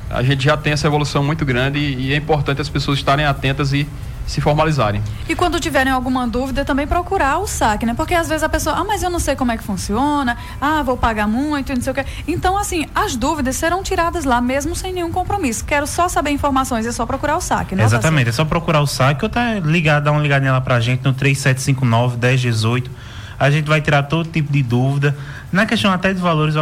A 0.09 0.23
gente 0.23 0.45
já 0.45 0.57
tem 0.57 0.73
essa 0.73 0.87
evolução 0.87 1.23
muito 1.23 1.45
grande 1.45 1.79
e, 1.79 2.09
e 2.09 2.13
é 2.13 2.17
importante 2.17 2.61
as 2.61 2.69
pessoas 2.69 2.99
estarem 2.99 3.27
atentas 3.27 3.73
e 3.73 3.87
se 4.27 4.41
formalizarem. 4.41 5.03
E 5.29 5.35
quando 5.35 5.61
tiverem 5.61 5.93
alguma 5.93 6.27
dúvida, 6.27 6.65
também 6.65 6.87
procurar 6.87 7.39
o 7.39 7.47
saque, 7.47 7.85
né? 7.85 7.95
Porque 7.95 8.15
às 8.15 8.29
vezes 8.29 8.43
a 8.43 8.49
pessoa, 8.49 8.77
ah, 8.77 8.85
mas 8.85 9.03
eu 9.03 9.11
não 9.11 9.19
sei 9.19 9.37
como 9.37 9.53
é 9.53 9.57
que 9.57 9.65
funciona, 9.65 10.37
ah, 10.61 10.83
vou 10.83 10.97
pagar 10.97 11.27
muito, 11.27 11.75
não 11.75 11.83
sei 11.83 11.93
o 11.93 11.95
quê. 11.95 12.05
Então, 12.27 12.57
assim, 12.57 12.87
as 12.95 13.17
dúvidas 13.17 13.57
serão 13.57 13.83
tiradas 13.83 14.25
lá 14.25 14.41
mesmo 14.41 14.75
sem 14.75 14.93
nenhum 14.93 15.11
compromisso. 15.11 15.65
Quero 15.65 15.87
só 15.87 16.09
saber 16.09 16.31
informações, 16.31 16.87
é 16.87 16.93
só 16.93 17.05
procurar 17.07 17.37
o 17.37 17.41
saque, 17.41 17.75
né? 17.75 17.85
Exatamente, 17.85 18.29
é 18.29 18.33
só 18.33 18.45
procurar 18.45 18.81
o 18.81 18.87
saque 18.87 19.25
ou 19.25 19.29
tá 19.29 19.55
ligado, 19.61 20.05
dar 20.05 20.13
uma 20.13 20.21
ligadinha 20.21 20.53
lá 20.53 20.61
pra 20.61 20.81
gente 20.81 21.05
no 21.05 21.13
3759 21.13 22.17
1018. 22.17 22.91
A 23.39 23.51
gente 23.51 23.67
vai 23.67 23.81
tirar 23.81 24.05
todo 24.05 24.29
tipo 24.29 24.53
de 24.53 24.63
dúvida. 24.63 25.17
Na 25.51 25.67
questão 25.67 25.93
até 25.93 26.15
de 26.15 26.21
valores, 26.21 26.55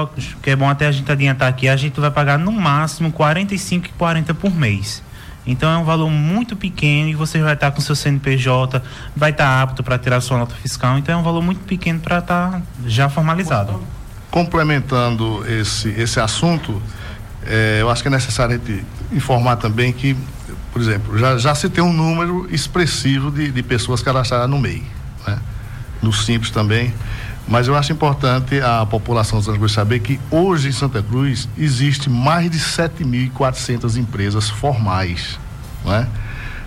que 0.42 0.50
é 0.50 0.56
bom 0.56 0.68
até 0.68 0.86
a 0.86 0.92
gente 0.92 1.12
adiantar 1.12 1.48
aqui, 1.48 1.68
a 1.68 1.76
gente 1.76 2.00
vai 2.00 2.10
pagar 2.10 2.38
no 2.38 2.50
máximo 2.50 3.12
45 3.12 3.86
e 3.86 3.90
40 3.90 4.32
por 4.32 4.54
mês. 4.54 5.02
Então 5.46 5.70
é 5.70 5.78
um 5.78 5.84
valor 5.84 6.10
muito 6.10 6.54
pequeno 6.54 7.08
e 7.08 7.14
você 7.14 7.40
vai 7.40 7.54
estar 7.54 7.70
com 7.70 7.80
seu 7.80 7.96
CNPJ, 7.96 8.82
vai 9.16 9.30
estar 9.30 9.62
apto 9.62 9.82
para 9.82 9.98
tirar 9.98 10.20
sua 10.20 10.38
nota 10.38 10.54
fiscal. 10.54 10.98
Então 10.98 11.14
é 11.14 11.18
um 11.18 11.22
valor 11.22 11.42
muito 11.42 11.60
pequeno 11.60 12.00
para 12.00 12.18
estar 12.18 12.62
já 12.86 13.08
formalizado. 13.08 13.82
Complementando 14.30 15.44
esse, 15.48 15.88
esse 15.90 16.20
assunto, 16.20 16.80
é, 17.46 17.78
eu 17.80 17.90
acho 17.90 18.02
que 18.02 18.08
é 18.08 18.10
necessário 18.10 18.60
informar 19.10 19.56
também 19.56 19.92
que, 19.92 20.16
por 20.72 20.80
exemplo, 20.80 21.18
já, 21.18 21.36
já 21.38 21.54
se 21.54 21.68
tem 21.68 21.82
um 21.82 21.92
número 21.92 22.46
expressivo 22.50 23.30
de, 23.30 23.50
de 23.50 23.62
pessoas 23.62 24.02
cadastradas 24.02 24.48
no 24.48 24.58
MEI, 24.58 24.84
né? 25.26 25.38
no 26.02 26.12
Simples 26.12 26.50
também. 26.50 26.92
Mas 27.50 27.66
eu 27.66 27.74
acho 27.74 27.92
importante 27.92 28.60
a 28.60 28.86
população 28.86 29.40
de 29.40 29.44
Santa 29.44 29.58
Cruz 29.58 29.72
saber 29.72 29.98
que 29.98 30.20
hoje 30.30 30.68
em 30.68 30.72
Santa 30.72 31.02
Cruz 31.02 31.48
existe 31.58 32.08
mais 32.08 32.48
de 32.48 32.60
7.400 32.60 33.96
empresas 33.96 34.48
formais, 34.48 35.36
não 35.84 35.92
é? 35.92 36.06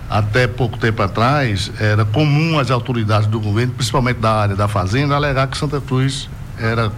Até 0.09 0.45
pouco 0.45 0.77
tempo 0.77 1.01
atrás, 1.01 1.71
era 1.79 2.03
comum 2.03 2.59
as 2.59 2.69
autoridades 2.69 3.27
do 3.27 3.39
governo, 3.39 3.73
principalmente 3.73 4.17
da 4.17 4.33
área 4.33 4.55
da 4.57 4.67
fazenda, 4.67 5.15
alegar 5.15 5.47
que 5.47 5.57
Santa 5.57 5.79
Cruz 5.79 6.29
era 6.59 6.91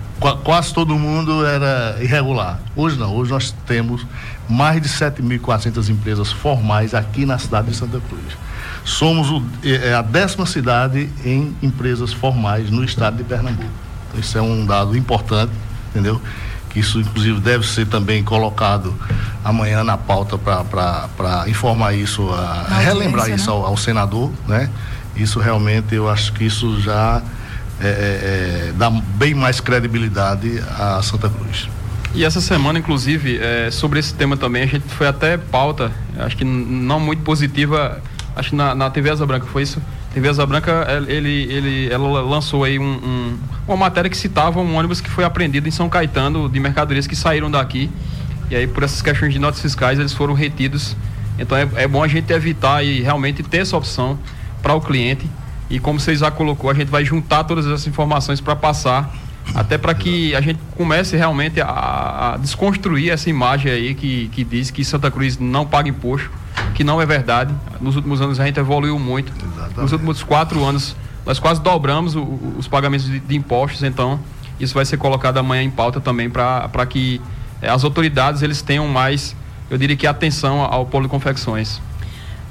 quase 0.43 0.73
todo 0.73 0.97
mundo 0.97 1.45
era 1.45 1.97
irregular. 2.01 2.59
Hoje 2.75 2.97
não, 2.97 3.15
hoje 3.15 3.31
nós 3.31 3.51
temos 3.67 4.05
mais 4.49 4.81
de 4.81 4.89
7.400 4.89 5.89
empresas 5.89 6.31
formais 6.31 6.95
aqui 6.95 7.23
na 7.23 7.37
cidade 7.37 7.69
de 7.69 7.75
Santa 7.75 8.01
Cruz. 8.09 8.35
Somos 8.83 9.29
o, 9.29 9.43
é, 9.63 9.89
é 9.89 9.93
a 9.93 10.01
décima 10.01 10.45
cidade 10.45 11.09
em 11.23 11.55
empresas 11.61 12.13
formais 12.13 12.69
no 12.69 12.83
estado 12.83 13.17
de 13.17 13.23
Pernambuco. 13.23 13.69
Então, 14.09 14.19
isso 14.19 14.37
é 14.37 14.41
um 14.41 14.65
dado 14.65 14.95
importante, 14.97 15.51
entendeu? 15.89 16.21
Que 16.69 16.79
isso, 16.79 16.99
inclusive, 16.99 17.39
deve 17.39 17.65
ser 17.65 17.87
também 17.87 18.23
colocado 18.23 18.93
amanhã 19.43 19.83
na 19.83 19.97
pauta 19.97 20.37
para 20.37 21.45
informar 21.47 21.93
isso, 21.93 22.29
a, 22.31 22.79
relembrar 22.79 23.29
isso 23.29 23.49
né? 23.49 23.57
ao, 23.57 23.65
ao, 23.65 23.77
senador, 23.77 24.31
né? 24.47 24.69
Isso 25.15 25.39
realmente, 25.39 25.95
eu 25.95 26.09
acho 26.09 26.33
que 26.33 26.43
isso 26.43 26.79
já 26.81 27.21
é, 27.79 27.87
é, 27.87 27.89
é 28.69 28.73
dá 28.77 28.89
bem 28.89 29.33
mais 29.33 29.61
credibilidade 29.61 30.61
a 30.77 31.01
Santa 31.01 31.29
Cruz. 31.29 31.69
E 32.15 32.23
essa 32.23 32.39
semana, 32.39 32.79
inclusive, 32.79 33.37
é, 33.37 33.69
sobre 33.69 33.99
esse 33.99 34.13
tema 34.13 34.37
também, 34.37 34.63
a 34.63 34.65
gente 34.65 34.87
foi 34.87 35.05
até 35.05 35.37
pauta, 35.37 35.91
acho 36.17 36.37
que 36.37 36.45
não 36.45 36.97
muito 36.97 37.21
positiva 37.23 38.01
acho 38.35 38.51
que 38.51 38.55
na, 38.55 38.75
na 38.75 38.89
TV 38.89 39.09
Asa 39.09 39.25
Branca, 39.25 39.45
foi 39.45 39.63
isso? 39.63 39.81
TV 40.13 40.29
Asa 40.29 40.45
Branca, 40.45 40.87
ele, 41.07 41.43
ele, 41.51 41.89
ela 41.91 42.21
lançou 42.21 42.63
aí 42.63 42.79
um, 42.79 42.83
um, 42.83 43.37
uma 43.67 43.77
matéria 43.77 44.09
que 44.09 44.17
citava 44.17 44.59
um 44.59 44.75
ônibus 44.75 45.01
que 45.01 45.09
foi 45.09 45.23
apreendido 45.23 45.67
em 45.67 45.71
São 45.71 45.89
Caetano, 45.89 46.49
de 46.49 46.59
mercadorias 46.59 47.07
que 47.07 47.15
saíram 47.15 47.49
daqui. 47.49 47.89
E 48.49 48.55
aí, 48.55 48.67
por 48.67 48.83
essas 48.83 49.01
questões 49.01 49.33
de 49.33 49.39
notas 49.39 49.61
fiscais, 49.61 49.99
eles 49.99 50.13
foram 50.13 50.33
retidos. 50.33 50.95
Então, 51.37 51.57
é, 51.57 51.67
é 51.75 51.87
bom 51.87 52.03
a 52.03 52.07
gente 52.07 52.31
evitar 52.31 52.83
e 52.83 53.01
realmente 53.01 53.41
ter 53.43 53.57
essa 53.57 53.75
opção 53.75 54.17
para 54.61 54.73
o 54.73 54.81
cliente. 54.81 55.29
E 55.69 55.79
como 55.79 55.99
você 55.99 56.15
já 56.15 56.29
colocou, 56.29 56.69
a 56.69 56.73
gente 56.73 56.89
vai 56.89 57.03
juntar 57.03 57.43
todas 57.43 57.65
essas 57.65 57.87
informações 57.87 58.39
para 58.39 58.55
passar 58.55 59.11
até 59.53 59.77
para 59.77 59.93
que 59.93 60.35
a 60.35 60.41
gente 60.41 60.59
comece 60.75 61.15
realmente 61.15 61.61
a, 61.61 62.33
a, 62.33 62.37
desconstruir 62.37 63.11
essa 63.11 63.29
imagem 63.29 63.71
aí 63.71 63.93
que, 63.93 64.29
que 64.29 64.43
diz 64.43 64.71
que 64.71 64.83
Santa 64.83 65.11
Cruz 65.11 65.37
não 65.37 65.65
paga 65.65 65.89
imposto, 65.89 66.31
que 66.75 66.83
não 66.83 67.01
é 67.01 67.05
verdade. 67.05 67.55
Nos 67.79 67.95
últimos 67.95 68.21
anos 68.21 68.39
a 68.39 68.45
gente 68.45 68.59
evoluiu 68.59 68.99
muito. 68.99 69.31
Exatamente. 69.31 69.79
Nos 69.79 69.91
últimos 69.93 70.21
quatro 70.21 70.63
anos 70.63 70.95
nós 71.25 71.39
quase 71.39 71.61
dobramos 71.61 72.15
o, 72.15 72.21
os 72.57 72.67
pagamentos 72.67 73.07
de, 73.07 73.19
de, 73.19 73.35
impostos, 73.35 73.81
então 73.81 74.19
isso 74.59 74.75
vai 74.75 74.85
ser 74.85 74.97
colocado 74.97 75.37
amanhã 75.37 75.63
em 75.63 75.71
pauta 75.71 75.99
também 75.99 76.29
para 76.29 76.85
que 76.87 77.19
é, 77.61 77.69
as 77.69 77.83
autoridades 77.83 78.43
eles 78.43 78.61
tenham 78.61 78.87
mais, 78.87 79.35
eu 79.69 79.77
diria 79.77 79.95
que 79.95 80.05
atenção 80.05 80.61
ao 80.61 80.85
polo 80.85 81.05
de 81.05 81.09
confecções. 81.09 81.81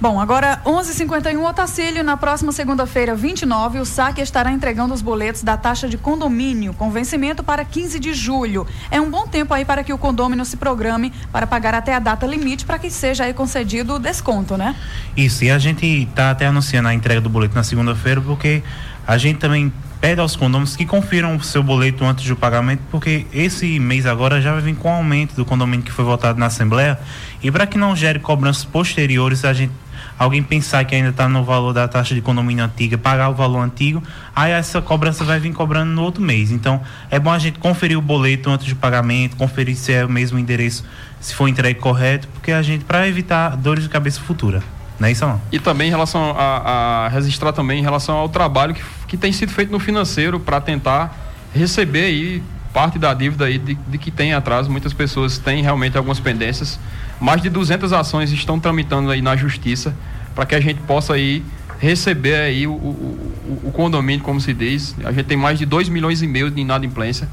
Bom, 0.00 0.20
agora 0.20 0.60
11:51 0.64 1.48
Otacílio, 1.48 2.02
na 2.02 2.16
próxima 2.16 2.50
segunda-feira, 2.50 3.14
29, 3.14 3.78
o 3.78 3.86
SAC 3.86 4.18
estará 4.18 4.50
entregando 4.50 4.92
os 4.92 5.00
boletos 5.00 5.42
da 5.42 5.56
taxa 5.56 5.88
de 5.88 5.96
condomínio 5.96 6.74
com 6.74 6.90
vencimento 6.90 7.44
para 7.44 7.64
15 7.64 8.00
de 8.00 8.12
julho. 8.12 8.66
É 8.90 9.00
um 9.00 9.08
bom 9.08 9.26
tempo 9.26 9.54
aí 9.54 9.64
para 9.64 9.84
que 9.84 9.92
o 9.92 9.98
condômino 9.98 10.44
se 10.44 10.56
programe 10.56 11.12
para 11.30 11.46
pagar 11.46 11.74
até 11.74 11.94
a 11.94 12.00
data 12.00 12.26
limite 12.26 12.66
para 12.66 12.78
que 12.78 12.90
seja 12.90 13.24
aí 13.24 13.32
concedido 13.32 13.94
o 13.94 13.98
desconto, 14.00 14.56
né? 14.56 14.74
Isso, 15.16 15.44
e 15.44 15.50
a 15.50 15.58
gente 15.58 15.86
está 15.86 16.32
até 16.32 16.46
anunciando 16.46 16.88
a 16.88 16.94
entrega 16.94 17.20
do 17.20 17.30
boleto 17.30 17.54
na 17.54 17.62
segunda-feira 17.62 18.20
porque 18.20 18.64
a 19.06 19.16
gente 19.16 19.38
também 19.38 19.72
pede 20.04 20.20
aos 20.20 20.36
condôminos 20.36 20.76
que 20.76 20.84
confiram 20.84 21.34
o 21.34 21.42
seu 21.42 21.62
boleto 21.62 22.04
antes 22.04 22.28
do 22.28 22.36
pagamento, 22.36 22.82
porque 22.90 23.26
esse 23.32 23.80
mês 23.80 24.04
agora 24.04 24.38
já 24.38 24.54
vir 24.56 24.76
com 24.76 24.90
o 24.90 24.92
aumento 24.92 25.34
do 25.34 25.46
condomínio 25.46 25.82
que 25.82 25.90
foi 25.90 26.04
votado 26.04 26.38
na 26.38 26.44
Assembleia. 26.44 26.98
E 27.42 27.50
para 27.50 27.66
que 27.66 27.78
não 27.78 27.96
gere 27.96 28.18
cobranças 28.18 28.66
posteriores, 28.66 29.46
a 29.46 29.54
gente 29.54 29.72
alguém 30.18 30.42
pensar 30.42 30.84
que 30.84 30.94
ainda 30.94 31.08
está 31.08 31.26
no 31.26 31.42
valor 31.42 31.72
da 31.72 31.88
taxa 31.88 32.14
de 32.14 32.20
condomínio 32.20 32.62
antiga, 32.62 32.98
pagar 32.98 33.30
o 33.30 33.34
valor 33.34 33.60
antigo, 33.60 34.02
aí 34.36 34.52
essa 34.52 34.82
cobrança 34.82 35.24
vai 35.24 35.40
vir 35.40 35.54
cobrando 35.54 35.92
no 35.92 36.02
outro 36.02 36.22
mês. 36.22 36.50
Então, 36.50 36.82
é 37.10 37.18
bom 37.18 37.30
a 37.30 37.38
gente 37.38 37.58
conferir 37.58 37.96
o 37.96 38.02
boleto 38.02 38.50
antes 38.50 38.68
do 38.68 38.76
pagamento, 38.76 39.36
conferir 39.36 39.74
se 39.74 39.90
é 39.90 40.04
o 40.04 40.08
mesmo 40.10 40.38
endereço, 40.38 40.84
se 41.18 41.34
for 41.34 41.48
entregue 41.48 41.80
correto, 41.80 42.28
porque 42.28 42.52
a 42.52 42.60
gente, 42.60 42.84
para 42.84 43.08
evitar 43.08 43.56
dores 43.56 43.84
de 43.84 43.88
cabeça 43.88 44.20
futura. 44.20 44.62
Não 44.98 45.08
é 45.08 45.12
isso 45.12 45.26
não? 45.26 45.40
E 45.50 45.58
também 45.58 45.88
em 45.88 45.90
relação 45.90 46.36
a, 46.38 47.06
a 47.06 47.08
registrar 47.08 47.52
também 47.52 47.80
em 47.80 47.82
relação 47.82 48.16
ao 48.16 48.28
trabalho 48.28 48.74
que, 48.74 48.82
que 49.14 49.16
tem 49.16 49.32
sido 49.32 49.52
feito 49.52 49.70
no 49.70 49.78
financeiro 49.78 50.40
para 50.40 50.60
tentar 50.60 51.16
receber 51.54 52.04
aí 52.06 52.42
parte 52.72 52.98
da 52.98 53.14
dívida 53.14 53.44
aí 53.44 53.58
de, 53.58 53.74
de, 53.74 53.96
que 53.96 54.10
tem 54.10 54.34
atraso. 54.34 54.68
Muitas 54.68 54.92
pessoas 54.92 55.38
têm 55.38 55.62
realmente 55.62 55.96
algumas 55.96 56.18
pendências. 56.18 56.80
Mais 57.20 57.40
de 57.40 57.48
200 57.48 57.92
ações 57.92 58.32
estão 58.32 58.58
tramitando 58.58 59.08
aí 59.10 59.22
na 59.22 59.36
justiça 59.36 59.94
para 60.34 60.44
que 60.44 60.54
a 60.56 60.60
gente 60.60 60.80
possa 60.80 61.14
aí 61.14 61.44
receber 61.78 62.34
aí 62.34 62.66
o, 62.66 62.72
o, 62.72 63.60
o, 63.62 63.70
condomínio, 63.70 64.24
como 64.24 64.40
se 64.40 64.52
diz. 64.52 64.96
A 65.04 65.12
gente 65.12 65.26
tem 65.26 65.36
mais 65.36 65.60
de 65.60 65.64
2 65.64 65.88
milhões 65.88 66.20
e 66.20 66.26
meio 66.26 66.50
de 66.50 66.60
inadimplência. 66.60 67.28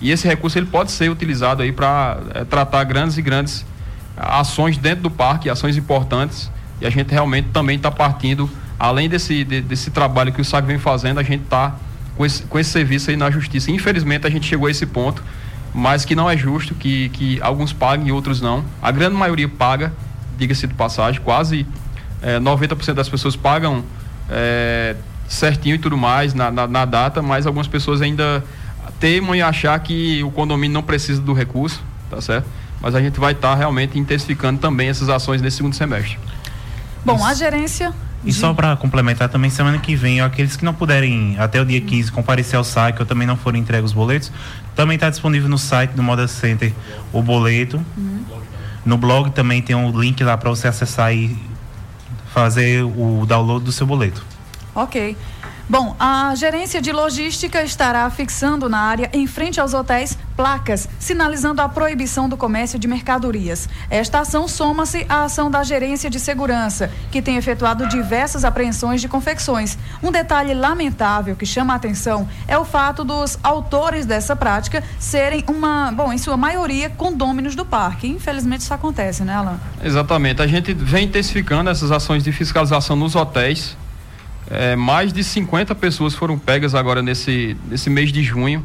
E 0.00 0.12
esse 0.12 0.28
recurso 0.28 0.56
ele 0.56 0.66
pode 0.66 0.92
ser 0.92 1.10
utilizado 1.10 1.62
aí 1.62 1.72
para 1.72 2.18
é, 2.32 2.44
tratar 2.44 2.84
grandes 2.84 3.18
e 3.18 3.22
grandes 3.22 3.66
ações 4.16 4.78
dentro 4.78 5.02
do 5.02 5.10
parque, 5.10 5.50
ações 5.50 5.76
importantes. 5.76 6.48
E 6.80 6.86
a 6.86 6.90
gente 6.90 7.10
realmente 7.10 7.48
também 7.52 7.76
está 7.76 7.90
partindo, 7.90 8.48
além 8.78 9.08
desse, 9.08 9.44
de, 9.44 9.60
desse 9.60 9.90
trabalho 9.90 10.32
que 10.32 10.40
o 10.40 10.44
SAG 10.44 10.66
vem 10.66 10.78
fazendo, 10.78 11.20
a 11.20 11.22
gente 11.22 11.44
está 11.44 11.76
com 12.16 12.24
esse, 12.24 12.42
com 12.44 12.58
esse 12.58 12.70
serviço 12.70 13.10
aí 13.10 13.16
na 13.16 13.30
justiça. 13.30 13.70
Infelizmente 13.70 14.26
a 14.26 14.30
gente 14.30 14.46
chegou 14.46 14.68
a 14.68 14.70
esse 14.70 14.86
ponto, 14.86 15.22
mas 15.74 16.04
que 16.04 16.14
não 16.14 16.30
é 16.30 16.36
justo 16.36 16.74
que, 16.74 17.08
que 17.10 17.40
alguns 17.42 17.72
paguem 17.72 18.08
e 18.08 18.12
outros 18.12 18.40
não. 18.40 18.64
A 18.80 18.90
grande 18.90 19.16
maioria 19.16 19.48
paga, 19.48 19.92
diga-se 20.38 20.66
de 20.66 20.74
passagem, 20.74 21.20
quase 21.20 21.66
é, 22.22 22.38
90% 22.38 22.94
das 22.94 23.08
pessoas 23.08 23.36
pagam 23.36 23.84
é, 24.30 24.96
certinho 25.28 25.74
e 25.74 25.78
tudo 25.78 25.96
mais 25.96 26.34
na, 26.34 26.50
na, 26.50 26.66
na, 26.66 26.84
data, 26.84 27.20
mas 27.20 27.46
algumas 27.46 27.66
pessoas 27.66 28.00
ainda 28.00 28.44
temam 29.00 29.34
em 29.34 29.42
achar 29.42 29.78
que 29.80 30.22
o 30.22 30.30
condomínio 30.30 30.74
não 30.74 30.82
precisa 30.82 31.20
do 31.20 31.32
recurso, 31.32 31.82
tá 32.10 32.20
certo? 32.20 32.46
Mas 32.80 32.94
a 32.94 33.00
gente 33.00 33.18
vai 33.18 33.32
estar 33.32 33.50
tá 33.50 33.54
realmente 33.54 33.98
intensificando 33.98 34.60
também 34.60 34.88
essas 34.88 35.08
ações 35.08 35.40
nesse 35.40 35.58
segundo 35.58 35.74
semestre. 35.74 36.18
Bom, 37.04 37.22
a 37.24 37.34
gerência 37.34 37.92
e 38.24 38.32
só 38.32 38.54
para 38.54 38.74
complementar 38.76 39.28
também, 39.28 39.50
semana 39.50 39.78
que 39.78 39.94
vem, 39.94 40.20
aqueles 40.20 40.56
que 40.56 40.64
não 40.64 40.72
puderem 40.72 41.36
até 41.38 41.60
o 41.60 41.64
dia 41.64 41.80
15 41.80 42.10
comparecer 42.10 42.56
ao 42.56 42.64
site 42.64 43.00
ou 43.00 43.06
também 43.06 43.26
não 43.26 43.36
forem 43.36 43.60
entregues 43.60 43.90
os 43.90 43.92
boletos, 43.92 44.32
também 44.74 44.94
está 44.94 45.10
disponível 45.10 45.48
no 45.48 45.58
site 45.58 45.90
do 45.90 46.02
Moda 46.02 46.26
Center 46.26 46.72
o 47.12 47.22
boleto. 47.22 47.84
Uhum. 47.96 48.24
No 48.84 48.96
blog 48.96 49.30
também 49.30 49.62
tem 49.62 49.76
um 49.76 49.98
link 49.98 50.22
lá 50.22 50.36
para 50.36 50.50
você 50.50 50.68
acessar 50.68 51.14
e 51.14 51.36
fazer 52.32 52.82
o 52.82 53.24
download 53.26 53.64
do 53.64 53.72
seu 53.72 53.86
boleto. 53.86 54.24
Ok. 54.74 55.16
Bom, 55.68 55.96
a 55.98 56.34
gerência 56.34 56.80
de 56.82 56.92
logística 56.92 57.62
estará 57.62 58.08
fixando 58.10 58.68
na 58.68 58.80
área, 58.80 59.08
em 59.14 59.26
frente 59.26 59.60
aos 59.60 59.72
hotéis, 59.72 60.18
placas 60.36 60.88
sinalizando 60.98 61.62
a 61.62 61.68
proibição 61.68 62.28
do 62.28 62.36
comércio 62.36 62.78
de 62.78 62.86
mercadorias. 62.86 63.68
Esta 63.88 64.20
ação 64.20 64.46
soma-se 64.48 65.06
à 65.08 65.24
ação 65.24 65.50
da 65.50 65.62
gerência 65.62 66.10
de 66.10 66.18
segurança, 66.20 66.90
que 67.10 67.22
tem 67.22 67.36
efetuado 67.36 67.88
diversas 67.88 68.44
apreensões 68.44 69.00
de 69.00 69.08
confecções. 69.08 69.78
Um 70.02 70.10
detalhe 70.10 70.54
lamentável 70.54 71.36
que 71.36 71.46
chama 71.46 71.72
a 71.72 71.76
atenção 71.76 72.28
é 72.46 72.58
o 72.58 72.64
fato 72.64 73.04
dos 73.04 73.38
autores 73.42 74.06
dessa 74.06 74.34
prática 74.34 74.82
serem 74.98 75.44
uma, 75.48 75.92
bom, 75.92 76.12
em 76.12 76.18
sua 76.18 76.36
maioria, 76.36 76.90
condôminos 76.90 77.54
do 77.54 77.64
parque. 77.64 78.06
Infelizmente 78.06 78.60
isso 78.60 78.74
acontece, 78.74 79.22
né, 79.24 79.34
Alan? 79.34 79.58
Exatamente. 79.82 80.42
A 80.42 80.46
gente 80.46 80.72
vem 80.74 81.04
intensificando 81.04 81.70
essas 81.70 81.90
ações 81.90 82.22
de 82.22 82.32
fiscalização 82.32 82.96
nos 82.96 83.14
hotéis 83.14 83.76
é, 84.50 84.76
mais 84.76 85.12
de 85.12 85.24
50 85.24 85.74
pessoas 85.74 86.14
foram 86.14 86.38
pegas 86.38 86.74
agora 86.74 87.02
nesse, 87.02 87.56
nesse 87.68 87.88
mês 87.88 88.12
de 88.12 88.22
junho, 88.22 88.64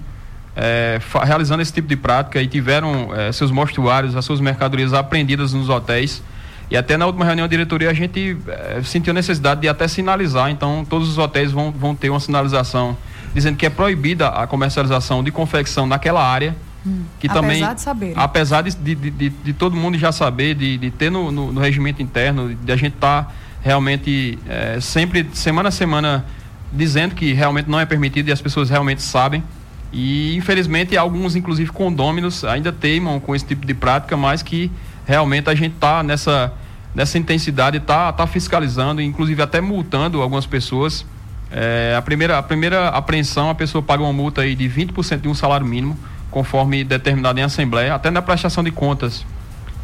é, 0.62 1.00
realizando 1.24 1.62
esse 1.62 1.72
tipo 1.72 1.88
de 1.88 1.96
prática 1.96 2.42
e 2.42 2.48
tiveram 2.48 3.16
é, 3.16 3.32
seus 3.32 3.50
mostruários, 3.50 4.14
as 4.14 4.26
suas 4.26 4.42
mercadorias 4.42 4.94
apreendidas 4.94 5.54
nos 5.54 5.70
hotéis. 5.70 6.22
E 6.70 6.76
até 6.76 6.98
na 6.98 7.06
última 7.06 7.24
reunião 7.24 7.48
da 7.48 7.50
diretoria 7.50 7.90
a 7.90 7.94
gente 7.94 8.38
é, 8.46 8.82
sentiu 8.84 9.14
necessidade 9.14 9.62
de 9.62 9.70
até 9.70 9.88
sinalizar, 9.88 10.52
então 10.52 10.86
todos 10.88 11.08
os 11.08 11.18
hotéis 11.18 11.54
vão, 11.54 11.72
vão 11.72 11.96
ter 11.96 12.10
uma 12.10 12.20
sinalização 12.20 12.98
dizendo 13.34 13.56
que 13.56 13.66
é 13.66 13.70
proibida 13.70 14.28
a 14.28 14.46
comercialização 14.46 15.24
de 15.24 15.32
confecção 15.32 15.88
naquela 15.88 16.22
área. 16.22 16.54
Hum, 16.86 17.04
que 17.20 17.28
apesar 17.28 17.42
também, 17.42 17.76
de 17.76 17.82
saber. 17.82 18.14
apesar 18.16 18.62
de, 18.62 18.76
de, 18.76 18.96
de, 18.96 19.30
de, 19.30 19.54
todo 19.54 19.76
mundo 19.76 19.98
já 19.98 20.12
saber, 20.12 20.56
de, 20.56 20.78
de 20.78 20.92
ter 20.92 21.10
no, 21.10 21.32
no, 21.32 21.54
no 21.54 21.62
regimento 21.62 22.02
interno, 22.02 22.54
de 22.54 22.72
a 22.72 22.76
gente 22.76 22.96
estar 22.96 23.24
tá 23.24 23.32
realmente 23.62 24.38
é, 24.48 24.80
sempre, 24.82 25.30
semana 25.34 25.70
a 25.70 25.72
semana, 25.72 26.26
dizendo 26.72 27.16
que 27.16 27.34
realmente 27.34 27.70
não 27.70 27.80
é 27.80 27.86
permitido 27.86 28.28
e 28.30 28.32
as 28.32 28.42
pessoas 28.42 28.70
realmente 28.70 29.02
sabem. 29.02 29.44
E 29.92 30.36
infelizmente 30.36 30.96
alguns, 30.96 31.36
inclusive 31.36 31.72
condôminos, 31.72 32.44
ainda 32.44 32.72
teimam 32.72 33.20
com 33.20 33.36
esse 33.36 33.46
tipo 33.46 33.66
de 33.66 33.74
prática, 33.74 34.16
mas 34.16 34.44
que 34.44 34.72
realmente 35.06 35.50
a 35.50 35.56
gente 35.56 35.74
está 35.74 36.04
nessa, 36.04 36.54
nessa 36.94 37.18
intensidade, 37.18 37.78
está 37.78 38.12
tá 38.14 38.28
fiscalizando, 38.28 39.02
inclusive 39.02 39.42
até 39.42 39.60
multando 39.60 40.22
algumas 40.22 40.46
pessoas. 40.46 41.06
É, 41.52 41.96
a, 41.98 42.02
primeira, 42.02 42.38
a 42.38 42.44
primeira 42.44 42.90
apreensão, 42.90 43.50
a 43.50 43.56
pessoa 43.56 43.82
paga 43.82 44.04
uma 44.04 44.14
multa 44.14 44.42
aí 44.42 44.56
de 44.56 44.70
20% 44.70 45.22
de 45.22 45.28
um 45.28 45.34
salário 45.34 45.66
mínimo, 45.66 45.98
conforme 46.30 46.84
determinado 46.84 47.40
em 47.40 47.44
assembleia, 47.44 47.96
até 47.96 48.12
na 48.12 48.22
prestação 48.22 48.64
de 48.64 48.70
contas 48.70 49.26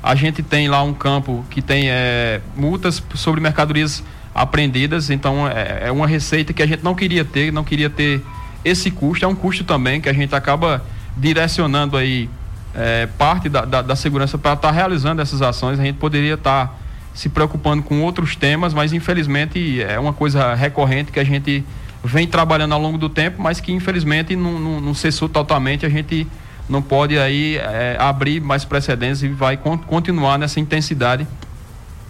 a 0.06 0.14
gente 0.14 0.44
tem 0.44 0.70
lá 0.70 0.84
um 0.84 0.94
campo 0.94 1.44
que 1.50 1.64
tem 1.64 1.90
é, 1.90 2.40
multas 2.56 3.02
sobre 3.16 3.42
mercadorias 3.42 4.04
apreendidas, 4.36 5.10
então 5.10 5.48
é, 5.48 5.88
é, 5.88 5.92
uma 5.92 6.06
receita 6.06 6.54
que 6.54 6.62
a 6.62 6.68
gente 6.68 6.84
não 6.84 6.94
queria 6.94 7.26
ter, 7.26 7.52
não 7.52 7.64
queria 7.64 7.90
ter 7.90 8.22
esse 8.66 8.90
custo, 8.90 9.24
é 9.24 9.28
um 9.28 9.36
custo 9.36 9.64
também 9.64 10.02
que 10.02 10.10
a 10.10 10.14
gente 10.14 10.34
acaba 10.34 10.84
direcionando 11.16 11.96
aí 11.96 12.28
é, 12.74 13.08
parte 13.18 13.48
da, 13.48 13.64
da, 13.64 13.82
da 13.82 13.96
segurança 13.96 14.38
para 14.38 14.54
estar 14.54 14.70
tá 14.70 14.74
realizando 14.74 15.22
essas 15.22 15.42
ações. 15.42 15.80
A 15.80 15.84
gente 15.84 15.98
poderia 15.98 16.34
estar 16.34 16.68
tá 16.68 16.74
se 17.14 17.30
preocupando 17.30 17.84
com 17.84 18.02
outros 18.02 18.36
temas, 18.36 18.74
mas 18.74 18.92
infelizmente 18.92 19.82
é 19.82 19.98
uma 19.98 20.12
coisa 20.12 20.54
recorrente 20.54 21.12
que 21.12 21.20
a 21.20 21.24
gente 21.24 21.64
vem 22.04 22.28
trabalhando 22.28 22.74
ao 22.74 22.82
longo 22.82 22.98
do 22.98 23.08
tempo, 23.08 23.42
mas 23.42 23.60
que 23.62 23.72
infelizmente 23.72 24.36
não, 24.36 24.60
não, 24.60 24.82
não 24.82 24.94
cessou 24.94 25.30
totalmente. 25.30 25.86
A 25.86 25.90
gente 25.90 26.28
não 26.68 26.82
pode 26.82 27.18
aí 27.18 27.58
é, 27.58 27.96
abrir 28.00 28.42
mais 28.42 28.66
precedentes 28.66 29.24
e 29.24 29.30
vai 29.30 29.56
con 29.56 29.78
continuar 29.78 30.38
nessa 30.38 30.60
intensidade, 30.60 31.28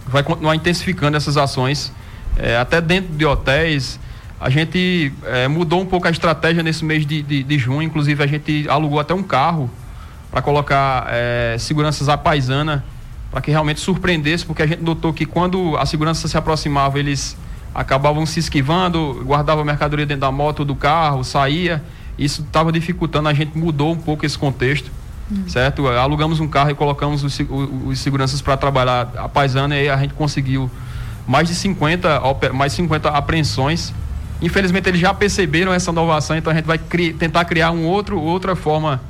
vai 0.08 0.24
continuar 0.24 0.56
intensificando 0.56 1.18
essas 1.18 1.38
ações, 1.38 1.92
é, 2.38 2.58
até 2.58 2.82
dentro 2.82 3.14
de 3.14 3.26
hotéis. 3.26 4.00
A 4.46 4.50
gente 4.52 5.12
é, 5.24 5.48
mudou 5.48 5.82
um 5.82 5.88
pouco 5.88 6.08
a 6.08 6.12
estratégia 6.12 6.62
nesse 6.62 6.86
mês 6.86 7.04
de, 7.04 7.24
de, 7.24 7.42
de 7.42 7.58
junho, 7.58 7.82
inclusive 7.82 8.24
a 8.24 8.28
gente 8.28 8.68
alugou 8.70 9.00
até 9.00 9.12
um 9.12 9.24
carro 9.24 9.68
para 10.30 10.40
colocar 10.40 11.08
é, 11.10 11.56
seguranças 11.58 12.08
à 12.10 12.16
paisana, 12.16 12.86
para 13.32 13.42
que 13.42 13.50
realmente 13.50 13.80
surpreendesse, 13.80 14.46
porque 14.46 14.62
a 14.62 14.68
gente 14.68 14.84
notou 14.84 15.12
que 15.12 15.26
quando 15.26 15.76
a 15.78 15.86
segurança 15.88 16.28
se 16.28 16.38
aproximava, 16.38 17.00
eles 17.00 17.36
acabavam 17.74 18.24
se 18.24 18.40
esquivando, 18.40 19.24
guardavam 19.26 19.64
a 19.64 19.66
mercadoria 19.66 20.06
dentro 20.06 20.22
da 20.22 20.32
moto 20.32 20.64
do 20.64 20.76
carro, 20.76 21.24
saía 21.24 21.82
isso 22.16 22.44
estava 22.44 22.72
dificultando, 22.72 23.28
a 23.28 23.34
gente 23.34 23.58
mudou 23.58 23.94
um 23.94 23.98
pouco 23.98 24.28
esse 24.28 24.38
contexto, 24.38 24.92
hum. 25.32 25.44
certo? 25.48 25.88
Alugamos 25.88 26.40
um 26.40 26.48
carro 26.48 26.70
e 26.70 26.76
colocamos 26.76 27.24
os, 27.24 27.36
os 27.84 27.98
seguranças 27.98 28.44
para 28.44 28.56
trabalhar 28.56 29.12
a 29.18 29.28
paisana 29.28 29.76
e 29.76 29.80
aí 29.80 29.90
a 29.90 29.98
gente 29.98 30.14
conseguiu 30.14 30.70
mais 31.28 31.48
de 31.48 31.56
50, 31.56 32.22
mais 32.54 32.74
50 32.74 33.10
apreensões 33.10 33.92
Infelizmente 34.42 34.90
eles 34.90 35.00
já 35.00 35.14
perceberam 35.14 35.74
essa 35.74 35.92
inovação, 35.92 36.36
então 36.36 36.52
a 36.52 36.56
gente 36.56 36.66
vai 36.66 36.78
cri 36.78 37.14
tentar 37.14 37.46
criar 37.46 37.72
um 37.72 37.86
outro, 37.86 38.20
outra 38.20 38.56
forma 38.56 39.02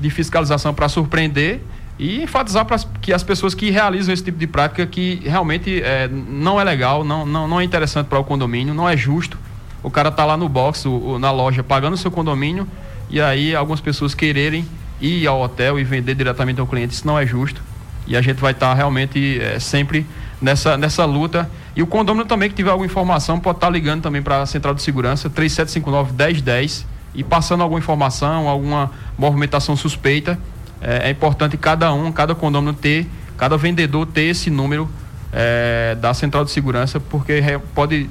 de 0.00 0.10
fiscalização 0.10 0.72
para 0.72 0.88
surpreender 0.88 1.60
e 1.98 2.22
enfatizar 2.22 2.64
para 2.64 2.78
que 3.00 3.12
as 3.12 3.22
pessoas 3.22 3.54
que 3.54 3.70
realizam 3.70 4.12
esse 4.12 4.24
tipo 4.24 4.38
de 4.38 4.46
prática 4.46 4.86
que 4.86 5.22
realmente 5.24 5.82
é, 5.82 6.08
não 6.08 6.60
é 6.60 6.64
legal, 6.64 7.04
não, 7.04 7.24
não, 7.24 7.46
não 7.46 7.60
é 7.60 7.64
interessante 7.64 8.06
para 8.06 8.18
o 8.18 8.24
condomínio, 8.24 8.74
não 8.74 8.88
é 8.88 8.96
justo. 8.96 9.38
O 9.82 9.90
cara 9.90 10.10
tá 10.10 10.24
lá 10.24 10.36
no 10.36 10.48
box, 10.48 10.86
o, 10.86 11.18
na 11.18 11.30
loja, 11.30 11.62
pagando 11.62 11.94
o 11.94 11.96
seu 11.96 12.10
condomínio 12.10 12.66
e 13.10 13.20
aí 13.20 13.54
algumas 13.54 13.80
pessoas 13.80 14.14
quererem 14.14 14.66
ir 15.00 15.26
ao 15.26 15.40
hotel 15.42 15.78
e 15.78 15.84
vender 15.84 16.14
diretamente 16.14 16.60
ao 16.60 16.66
cliente, 16.66 16.94
isso 16.94 17.06
não 17.06 17.18
é 17.18 17.26
justo. 17.26 17.60
E 18.06 18.16
a 18.16 18.22
gente 18.22 18.40
vai 18.40 18.52
estar 18.52 18.70
tá 18.70 18.74
realmente 18.74 19.40
é, 19.40 19.58
sempre 19.58 20.06
nessa, 20.42 20.76
nessa 20.76 21.04
luta. 21.04 21.48
E 21.74 21.82
o 21.82 21.86
condomínio 21.86 22.26
também 22.26 22.50
que 22.50 22.56
tiver 22.56 22.70
alguma 22.70 22.86
informação 22.86 23.38
pode 23.38 23.58
estar 23.58 23.68
tá 23.68 23.72
ligando 23.72 24.02
também 24.02 24.20
para 24.20 24.42
a 24.42 24.46
Central 24.46 24.74
de 24.74 24.82
Segurança, 24.82 25.30
3759 25.30 26.12
1010 26.12 26.86
e 27.14 27.22
passando 27.22 27.62
alguma 27.62 27.78
informação, 27.78 28.48
alguma 28.48 28.90
movimentação 29.16 29.76
suspeita. 29.76 30.38
É, 30.80 31.08
é 31.08 31.10
importante 31.10 31.56
cada 31.56 31.92
um, 31.94 32.10
cada 32.10 32.34
condomínio 32.34 32.74
ter, 32.74 33.08
cada 33.38 33.56
vendedor 33.56 34.06
ter 34.06 34.24
esse 34.24 34.50
número 34.50 34.90
é, 35.32 35.96
da 36.00 36.12
Central 36.12 36.44
de 36.44 36.50
Segurança, 36.50 36.98
porque 36.98 37.38
re, 37.38 37.58
pode 37.74 38.10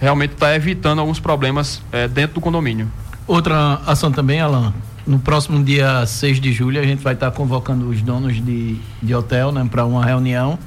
realmente 0.00 0.34
estar 0.34 0.46
tá 0.46 0.56
evitando 0.56 1.00
alguns 1.00 1.18
problemas 1.18 1.82
é, 1.90 2.06
dentro 2.06 2.34
do 2.34 2.40
condomínio. 2.40 2.90
Outra 3.26 3.80
ação 3.86 4.12
também, 4.12 4.40
Alan, 4.40 4.72
no 5.06 5.18
próximo 5.18 5.62
dia 5.62 6.06
6 6.06 6.40
de 6.40 6.52
julho 6.52 6.80
a 6.80 6.84
gente 6.84 7.02
vai 7.02 7.14
estar 7.14 7.30
convocando 7.32 7.88
os 7.88 8.00
donos 8.02 8.36
de, 8.44 8.78
de 9.02 9.14
hotel 9.14 9.50
né, 9.50 9.66
para 9.68 9.84
uma 9.84 10.04
reunião 10.04 10.58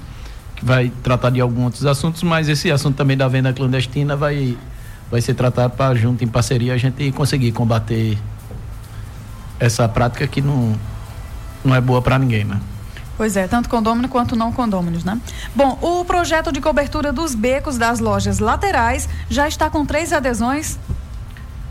que 0.56 0.64
vai 0.64 0.92
tratar 1.04 1.30
de 1.30 1.42
alguns 1.42 1.66
outros 1.66 1.86
assuntos, 1.86 2.24
mas 2.24 2.48
esse 2.48 2.72
assunto 2.72 2.96
também 2.96 3.18
da 3.18 3.28
venda 3.28 3.52
clandestina 3.52 4.16
vai, 4.16 4.58
vai 5.12 5.22
ser 5.22 5.34
tratado 5.34 5.76
para 5.76 5.96
junto 5.96 6.24
em 6.24 6.28
parceria 6.28 6.74
a 6.74 6.78
gente 6.78 7.12
conseguir 7.12 7.52
combater 7.52 8.18
essa 9.60 9.88
prática 9.88 10.28
que 10.28 10.42
não, 10.42 10.76
não 11.64 11.76
é 11.76 11.82
boa 11.82 12.02
para 12.02 12.18
ninguém, 12.18 12.44
né? 12.44 12.60
Pois 13.18 13.38
é, 13.38 13.48
tanto 13.48 13.70
condômino 13.70 14.10
quanto 14.10 14.36
não 14.36 14.52
condôminos, 14.52 15.06
né? 15.06 15.20
Bom, 15.56 15.78
o 15.82 16.04
projeto 16.04 16.52
de 16.52 16.60
cobertura 16.60 17.14
dos 17.14 17.34
becos 17.34 17.78
das 17.78 18.00
lojas 18.00 18.40
laterais 18.40 19.08
já 19.30 19.48
está 19.48 19.70
com 19.70 19.86
três 19.86 20.12
adesões. 20.12 20.78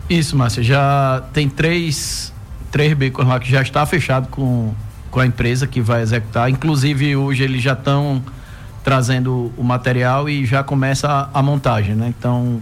Isso, 0.09 0.37
Márcia, 0.37 0.63
já 0.63 1.23
tem 1.33 1.49
três 1.49 2.33
três 2.75 2.93
becos 2.93 3.25
lá 3.25 3.39
que 3.39 3.49
já 3.49 3.63
está 3.63 3.87
fechado 3.87 4.27
com, 4.27 4.75
com 5.09 5.21
a 5.21 5.27
empresa 5.27 5.65
que 5.65 5.81
vai 5.81 6.03
executar. 6.03 6.51
Inclusive, 6.51 7.15
hoje 7.15 7.45
eles 7.45 7.63
já 7.63 7.73
estão 7.73 8.21
trazendo 8.85 9.51
o 9.57 9.65
material 9.65 10.29
e 10.29 10.45
já 10.45 10.63
começa 10.63 11.09
a, 11.09 11.41
a 11.41 11.43
montagem, 11.43 11.95
né? 11.95 12.13
Então, 12.17 12.61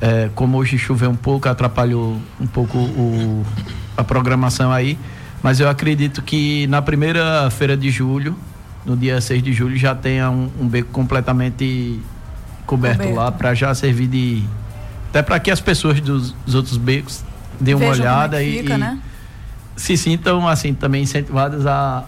é, 0.00 0.28
como 0.34 0.58
hoje 0.58 0.78
choveu 0.78 1.10
um 1.10 1.16
pouco, 1.16 1.48
atrapalhou 1.48 2.18
um 2.38 2.46
pouco 2.46 2.76
o, 2.76 3.44
a 3.96 4.04
programação 4.04 4.70
aí. 4.70 4.98
Mas 5.42 5.60
eu 5.60 5.68
acredito 5.68 6.20
que 6.20 6.66
na 6.66 6.82
primeira 6.82 7.48
feira 7.50 7.76
de 7.76 7.90
julho, 7.90 8.36
no 8.84 8.96
dia 8.96 9.20
6 9.20 9.42
de 9.42 9.52
julho, 9.52 9.76
já 9.76 9.94
tenha 9.94 10.30
um, 10.30 10.50
um 10.60 10.68
beco 10.68 10.90
completamente 10.90 12.00
coberto, 12.66 12.98
coberto. 12.98 13.16
lá 13.16 13.32
para 13.32 13.54
já 13.54 13.74
servir 13.74 14.08
de. 14.08 14.44
Até 15.08 15.22
para 15.22 15.40
que 15.40 15.50
as 15.50 15.60
pessoas 15.60 16.00
dos, 16.00 16.32
dos 16.44 16.54
outros 16.54 16.76
becos 16.76 17.24
dê 17.58 17.72
uma 17.72 17.86
Vejam 17.86 18.04
olhada 18.04 18.42
é 18.42 18.46
fica, 18.46 18.74
e, 18.74 18.78
né? 18.78 18.98
se 19.74 19.96
sintam 19.96 20.46
assim 20.46 20.74
também 20.74 21.02
incentivadas 21.02 21.66
a, 21.66 22.04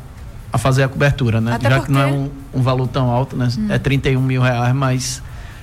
a 0.53 0.59
fazer 0.59 0.83
a 0.83 0.89
cobertura, 0.89 1.41
né? 1.41 1.55
Até 1.55 1.71
Já 1.71 1.77
porque... 1.77 1.87
que 1.87 1.93
não 1.93 2.01
é 2.03 2.07
um, 2.07 2.31
um, 2.53 2.63
valor 2.63 2.89
tão 2.89 3.11
alto, 3.11 3.37
né? 3.37 3.49
Hum. 3.59 3.67
É 3.71 3.79
31 3.79 4.21
mil 4.21 4.43
reais, 4.43 4.75
mas 4.75 5.23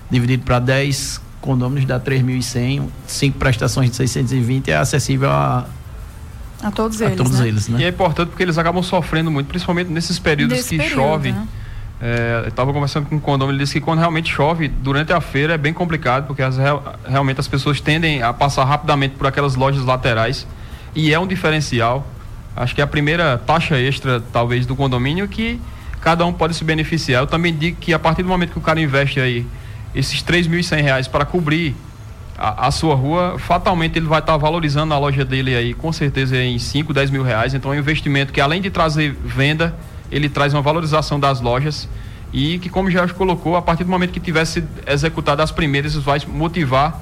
dividido 0.09 0.43
para 0.43 0.59
10 0.59 1.21
condôminos 1.41 1.85
dá 1.85 1.99
3.100, 1.99 2.87
cinco 3.05 3.37
prestações 3.37 3.89
de 3.89 3.95
620 3.95 4.71
é 4.71 4.77
acessível 4.77 5.29
a 5.29 5.65
a 6.61 6.71
todos 6.71 6.99
eles, 7.01 7.13
a 7.13 7.17
todos 7.17 7.39
né? 7.39 7.47
eles 7.47 7.67
né? 7.67 7.81
E 7.81 7.83
é 7.83 7.89
importante 7.89 8.29
porque 8.29 8.43
eles 8.43 8.57
acabam 8.57 8.81
sofrendo 8.81 9.29
muito, 9.29 9.47
principalmente 9.47 9.91
nesses 9.91 10.17
períodos 10.17 10.57
Nesse 10.57 10.69
que 10.69 10.77
período, 10.77 10.95
chove. 10.95 11.31
Né? 11.31 11.47
É, 12.01 12.41
eu 12.45 12.49
estava 12.49 12.73
conversando 12.73 13.07
com 13.07 13.15
um 13.15 13.19
condomínio, 13.19 13.57
ele 13.57 13.63
disse 13.63 13.73
que 13.73 13.81
quando 13.81 13.99
realmente 13.99 14.31
chove, 14.31 14.67
durante 14.67 15.11
a 15.13 15.21
feira 15.21 15.53
é 15.53 15.57
bem 15.57 15.73
complicado, 15.73 16.27
porque 16.27 16.41
as, 16.41 16.57
realmente 17.07 17.39
as 17.39 17.47
pessoas 17.47 17.79
tendem 17.79 18.21
a 18.21 18.33
passar 18.33 18.65
rapidamente 18.65 19.15
por 19.15 19.27
aquelas 19.27 19.55
lojas 19.55 19.83
laterais 19.83 20.47
e 20.95 21.13
é 21.13 21.19
um 21.19 21.27
diferencial. 21.27 22.05
Acho 22.55 22.73
que 22.73 22.81
é 22.81 22.83
a 22.83 22.87
primeira 22.87 23.37
taxa 23.37 23.79
extra, 23.79 24.19
talvez, 24.19 24.65
do 24.65 24.75
condomínio 24.75 25.27
que 25.27 25.59
cada 26.01 26.25
um 26.25 26.33
pode 26.33 26.53
se 26.53 26.63
beneficiar. 26.63 27.23
Eu 27.23 27.27
também 27.27 27.55
digo 27.55 27.77
que 27.79 27.93
a 27.93 27.99
partir 27.99 28.23
do 28.23 28.29
momento 28.29 28.51
que 28.51 28.57
o 28.57 28.61
cara 28.61 28.79
investe 28.79 29.19
aí 29.19 29.45
esses 29.93 30.21
R$ 30.21 30.81
reais 30.81 31.07
para 31.07 31.25
cobrir 31.25 31.75
a, 32.37 32.67
a, 32.67 32.71
sua 32.71 32.93
rua, 32.95 33.37
fatalmente 33.39 33.97
ele 33.97 34.05
vai 34.05 34.19
estar 34.19 34.33
tá 34.33 34.37
valorizando 34.37 34.93
a 34.93 34.99
loja 34.99 35.25
dele 35.25 35.55
aí, 35.55 35.73
com 35.73 35.91
certeza 35.91 36.37
em 36.37 36.59
5, 36.59 36.93
10 36.93 37.09
mil 37.09 37.23
reais. 37.23 37.53
Então 37.53 37.73
é 37.73 37.77
um 37.77 37.79
investimento 37.79 38.31
que 38.31 38.39
além 38.39 38.61
de 38.61 38.69
trazer 38.69 39.11
venda, 39.25 39.75
ele 40.11 40.29
traz 40.29 40.53
uma 40.53 40.61
valorização 40.61 41.19
das 41.19 41.41
lojas 41.41 41.89
e 42.31 42.59
que, 42.59 42.69
como 42.69 42.91
já 42.91 43.07
colocou, 43.07 43.55
a 43.55 43.61
partir 43.61 43.83
do 43.83 43.89
momento 43.89 44.11
que 44.11 44.19
tivesse 44.19 44.63
executado 44.85 45.41
as 45.41 45.51
primeiras, 45.51 45.93
isso 45.93 46.01
vai 46.01 46.21
motivar 46.27 47.01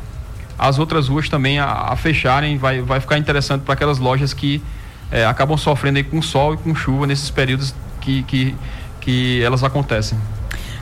as 0.58 0.80
outras 0.80 1.10
ruas 1.10 1.28
também 1.28 1.60
a, 1.60 1.66
a 1.66 1.96
fecharem, 1.96 2.58
vai, 2.58 2.82
vai 2.82 3.00
ficar 3.00 3.18
interessante 3.18 3.64
para 3.64 3.74
aquelas 3.74 4.00
lojas 4.00 4.34
que 4.34 4.62
é, 5.12 5.26
acabam 5.26 5.58
sofrendo 5.58 5.98
aí 5.98 6.04
com 6.04 6.22
sol 6.22 6.54
e 6.54 6.58
com 6.58 6.74
chuva 6.74 7.06
nesses 7.06 7.30
períodos 7.30 7.76
que, 8.00 8.24
que, 8.24 8.56
que 9.06 9.42
elas 9.44 9.64
acontecem. 9.64 10.18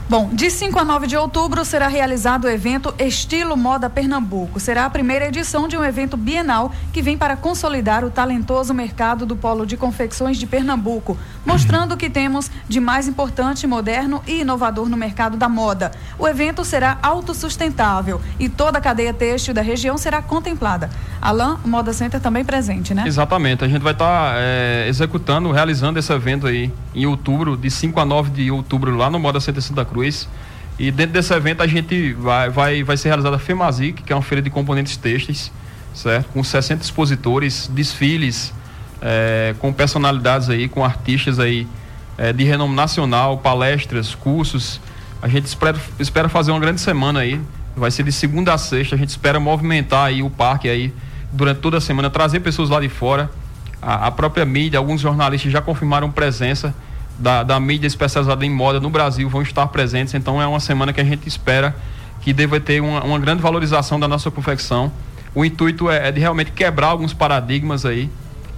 Bom, 0.06 0.28
de 0.34 0.50
5 0.50 0.78
a 0.78 0.84
9 0.84 1.06
de 1.06 1.16
outubro 1.16 1.64
será 1.64 1.88
realizado 1.88 2.44
o 2.44 2.48
evento 2.48 2.94
Estilo 2.98 3.56
Moda 3.56 3.88
Pernambuco. 3.88 4.60
Será 4.60 4.84
a 4.84 4.90
primeira 4.90 5.26
edição 5.28 5.66
de 5.66 5.78
um 5.78 5.84
evento 5.84 6.14
bienal 6.14 6.70
que 6.92 7.00
vem 7.00 7.16
para 7.16 7.36
consolidar 7.36 8.04
o 8.04 8.10
talentoso 8.10 8.74
mercado 8.74 9.24
do 9.24 9.34
polo 9.34 9.64
de 9.64 9.78
confecções 9.78 10.36
de 10.36 10.46
Pernambuco, 10.46 11.16
mostrando 11.44 11.92
o 11.92 11.96
que 11.96 12.10
temos 12.10 12.50
de 12.68 12.80
mais 12.80 13.08
importante, 13.08 13.66
moderno 13.66 14.22
e 14.26 14.42
inovador 14.42 14.90
no 14.90 14.96
mercado 14.96 15.38
da 15.38 15.48
moda. 15.48 15.90
O 16.18 16.28
evento 16.28 16.66
será 16.66 16.98
autossustentável 17.02 18.20
e 18.38 18.46
toda 18.46 18.78
a 18.78 18.82
cadeia 18.82 19.14
têxtil 19.14 19.54
da 19.54 19.62
região 19.62 19.96
será 19.96 20.20
contemplada. 20.20 20.90
Alain, 21.20 21.56
o 21.64 21.68
Moda 21.68 21.94
Center 21.94 22.20
também 22.20 22.44
presente, 22.44 22.92
né? 22.92 23.04
Exatamente. 23.06 23.64
A 23.64 23.68
gente 23.68 23.82
vai 23.82 23.94
estar 23.94 24.34
tá, 24.34 24.34
é, 24.36 24.86
executando, 24.86 25.50
realizando 25.50 25.98
esse 25.98 26.12
evento 26.12 26.46
aí 26.46 26.70
em 26.94 27.06
outubro, 27.06 27.56
de 27.56 27.70
5 27.70 27.98
a 28.00 28.04
9 28.04 28.30
de 28.30 28.50
outubro, 28.50 28.96
lá 28.96 29.10
no 29.10 29.18
Moda 29.18 29.40
Center 29.40 29.62
Santa 29.62 29.84
Cruz. 29.84 30.28
E 30.78 30.90
dentro 30.90 31.12
desse 31.12 31.32
evento 31.32 31.62
a 31.62 31.66
gente 31.66 32.12
vai, 32.14 32.50
vai, 32.50 32.82
vai 32.82 32.96
ser 32.96 33.08
realizada 33.08 33.36
a 33.36 33.38
FEMAZIC, 33.38 34.02
que 34.02 34.12
é 34.12 34.16
uma 34.16 34.22
feira 34.22 34.42
de 34.42 34.50
componentes 34.50 34.96
têxteis, 34.96 35.52
certo? 35.94 36.28
Com 36.32 36.42
60 36.42 36.82
expositores, 36.82 37.70
desfiles, 37.72 38.52
é, 39.00 39.54
com 39.58 39.72
personalidades 39.72 40.48
aí, 40.48 40.68
com 40.68 40.84
artistas 40.84 41.38
aí 41.38 41.66
é, 42.18 42.32
de 42.32 42.44
renome 42.44 42.74
nacional, 42.74 43.38
palestras, 43.38 44.14
cursos. 44.14 44.80
A 45.22 45.28
gente 45.28 45.46
espera, 45.46 45.78
espera 45.98 46.28
fazer 46.28 46.50
uma 46.50 46.60
grande 46.60 46.80
semana 46.80 47.20
aí. 47.20 47.40
Vai 47.76 47.90
ser 47.90 48.02
de 48.02 48.12
segunda 48.12 48.54
a 48.54 48.58
sexta. 48.58 48.94
A 48.94 48.98
gente 48.98 49.08
espera 49.10 49.38
movimentar 49.38 50.06
aí 50.06 50.22
o 50.22 50.30
parque 50.30 50.68
aí 50.68 50.92
durante 51.32 51.60
toda 51.60 51.78
a 51.78 51.80
semana, 51.80 52.08
trazer 52.08 52.40
pessoas 52.40 52.70
lá 52.70 52.80
de 52.80 52.88
fora. 52.88 53.30
A, 53.84 54.06
a 54.06 54.10
própria 54.10 54.44
mídia, 54.44 54.78
alguns 54.78 55.00
jornalistas 55.00 55.52
já 55.52 55.60
confirmaram 55.60 56.10
presença 56.10 56.74
da, 57.18 57.42
da 57.42 57.60
mídia 57.60 57.86
especializada 57.86 58.44
em 58.44 58.50
moda 58.50 58.80
no 58.80 58.90
Brasil 58.90 59.28
vão 59.28 59.42
estar 59.42 59.66
presentes. 59.68 60.14
Então 60.14 60.40
é 60.40 60.46
uma 60.46 60.60
semana 60.60 60.92
que 60.92 61.00
a 61.00 61.04
gente 61.04 61.28
espera 61.28 61.74
que 62.20 62.32
deva 62.32 62.58
ter 62.58 62.80
uma, 62.80 63.04
uma 63.04 63.18
grande 63.18 63.42
valorização 63.42 64.00
da 64.00 64.08
nossa 64.08 64.30
confecção. 64.30 64.90
O 65.34 65.44
intuito 65.44 65.90
é, 65.90 66.08
é, 66.08 66.12
de 66.12 66.20
realmente 66.20 66.52
quebrar 66.52 66.88
alguns 66.88 67.12
paradigmas 67.12 67.84
aí. 67.84 68.10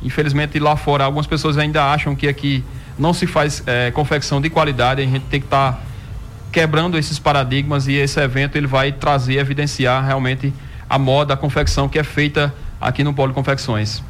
Infelizmente 0.02 0.58
lá 0.58 0.76
fora 0.76 1.04
algumas 1.04 1.26
pessoas 1.26 1.58
ainda 1.58 1.84
acham 1.84 2.14
que 2.14 2.28
aqui 2.28 2.64
não 2.98 3.12
se 3.12 3.26
faz 3.26 3.62
é, 3.66 3.90
confecção 3.90 4.40
de 4.40 4.48
qualidade. 4.48 5.02
A 5.02 5.04
gente 5.04 5.24
tem 5.24 5.40
que 5.40 5.46
estar 5.46 5.72
tá 5.72 5.80
quebrando 6.52 6.96
esses 6.96 7.18
paradigmas 7.18 7.88
e 7.88 7.94
esse 7.94 8.20
evento 8.20 8.56
ele 8.56 8.66
vai 8.66 8.92
trazer, 8.92 9.38
evidenciar 9.38 10.04
realmente 10.04 10.52
a 10.88 10.98
moda, 10.98 11.34
a 11.34 11.36
confecção 11.36 11.88
que 11.88 11.98
é 11.98 12.04
feita 12.04 12.54
aqui 12.80 13.02
no 13.02 13.12
Polo 13.12 13.34
Confecções. 13.34 14.02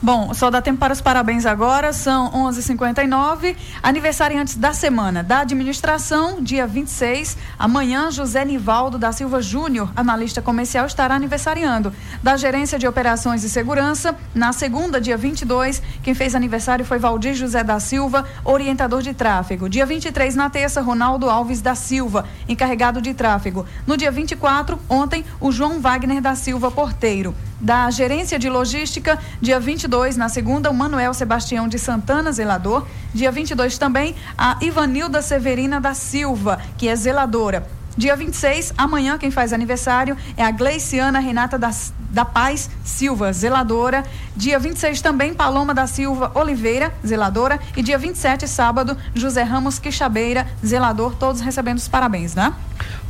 Bom, 0.00 0.32
só 0.32 0.48
dá 0.48 0.62
tempo 0.62 0.78
para 0.78 0.92
os 0.92 1.00
parabéns 1.00 1.44
agora, 1.44 1.92
são 1.92 2.30
11h59. 2.30 3.56
Aniversariantes 3.82 4.54
da 4.54 4.72
semana 4.72 5.24
da 5.24 5.40
administração, 5.40 6.40
dia 6.40 6.68
26. 6.68 7.36
Amanhã, 7.58 8.08
José 8.08 8.44
Nivaldo 8.44 8.96
da 8.96 9.10
Silva 9.10 9.42
Júnior, 9.42 9.90
analista 9.96 10.40
comercial, 10.40 10.86
estará 10.86 11.16
aniversariando. 11.16 11.92
Da 12.22 12.36
gerência 12.36 12.78
de 12.78 12.86
operações 12.86 13.42
e 13.42 13.50
segurança, 13.50 14.14
na 14.32 14.52
segunda, 14.52 15.00
dia 15.00 15.16
22, 15.16 15.82
quem 16.00 16.14
fez 16.14 16.36
aniversário 16.36 16.84
foi 16.84 17.00
Valdir 17.00 17.34
José 17.34 17.64
da 17.64 17.80
Silva, 17.80 18.24
orientador 18.44 19.02
de 19.02 19.12
tráfego. 19.12 19.68
Dia 19.68 19.84
23, 19.84 20.36
na 20.36 20.48
terça, 20.48 20.80
Ronaldo 20.80 21.28
Alves 21.28 21.60
da 21.60 21.74
Silva, 21.74 22.24
encarregado 22.48 23.02
de 23.02 23.12
tráfego. 23.14 23.66
No 23.84 23.96
dia 23.96 24.12
24, 24.12 24.78
ontem, 24.88 25.24
o 25.40 25.50
João 25.50 25.80
Wagner 25.80 26.20
da 26.20 26.36
Silva, 26.36 26.70
porteiro 26.70 27.34
da 27.60 27.90
Gerência 27.90 28.38
de 28.38 28.48
Logística, 28.48 29.18
dia 29.40 29.58
22, 29.58 30.16
na 30.16 30.28
segunda, 30.28 30.70
o 30.70 30.74
Manuel 30.74 31.12
Sebastião 31.12 31.68
de 31.68 31.78
Santana, 31.78 32.32
zelador. 32.32 32.86
Dia 33.12 33.32
22 33.32 33.78
também, 33.78 34.14
a 34.36 34.58
Ivanilda 34.60 35.20
Severina 35.22 35.80
da 35.80 35.94
Silva, 35.94 36.58
que 36.76 36.88
é 36.88 36.94
zeladora. 36.94 37.66
Dia 37.96 38.14
26, 38.14 38.74
amanhã, 38.78 39.18
quem 39.18 39.28
faz 39.28 39.52
aniversário 39.52 40.16
é 40.36 40.44
a 40.44 40.52
Gleiciana 40.52 41.18
Renata 41.18 41.58
das, 41.58 41.92
da 42.10 42.24
Paz 42.24 42.70
Silva, 42.84 43.32
zeladora. 43.32 44.04
Dia 44.36 44.56
26 44.56 45.02
também, 45.02 45.34
Paloma 45.34 45.74
da 45.74 45.84
Silva 45.88 46.30
Oliveira, 46.32 46.94
zeladora. 47.04 47.58
E 47.76 47.82
dia 47.82 47.98
27, 47.98 48.46
sábado, 48.46 48.96
José 49.16 49.42
Ramos 49.42 49.80
Quixabeira, 49.80 50.46
zelador. 50.64 51.16
Todos 51.16 51.40
recebendo 51.40 51.78
os 51.78 51.88
parabéns, 51.88 52.36
né? 52.36 52.54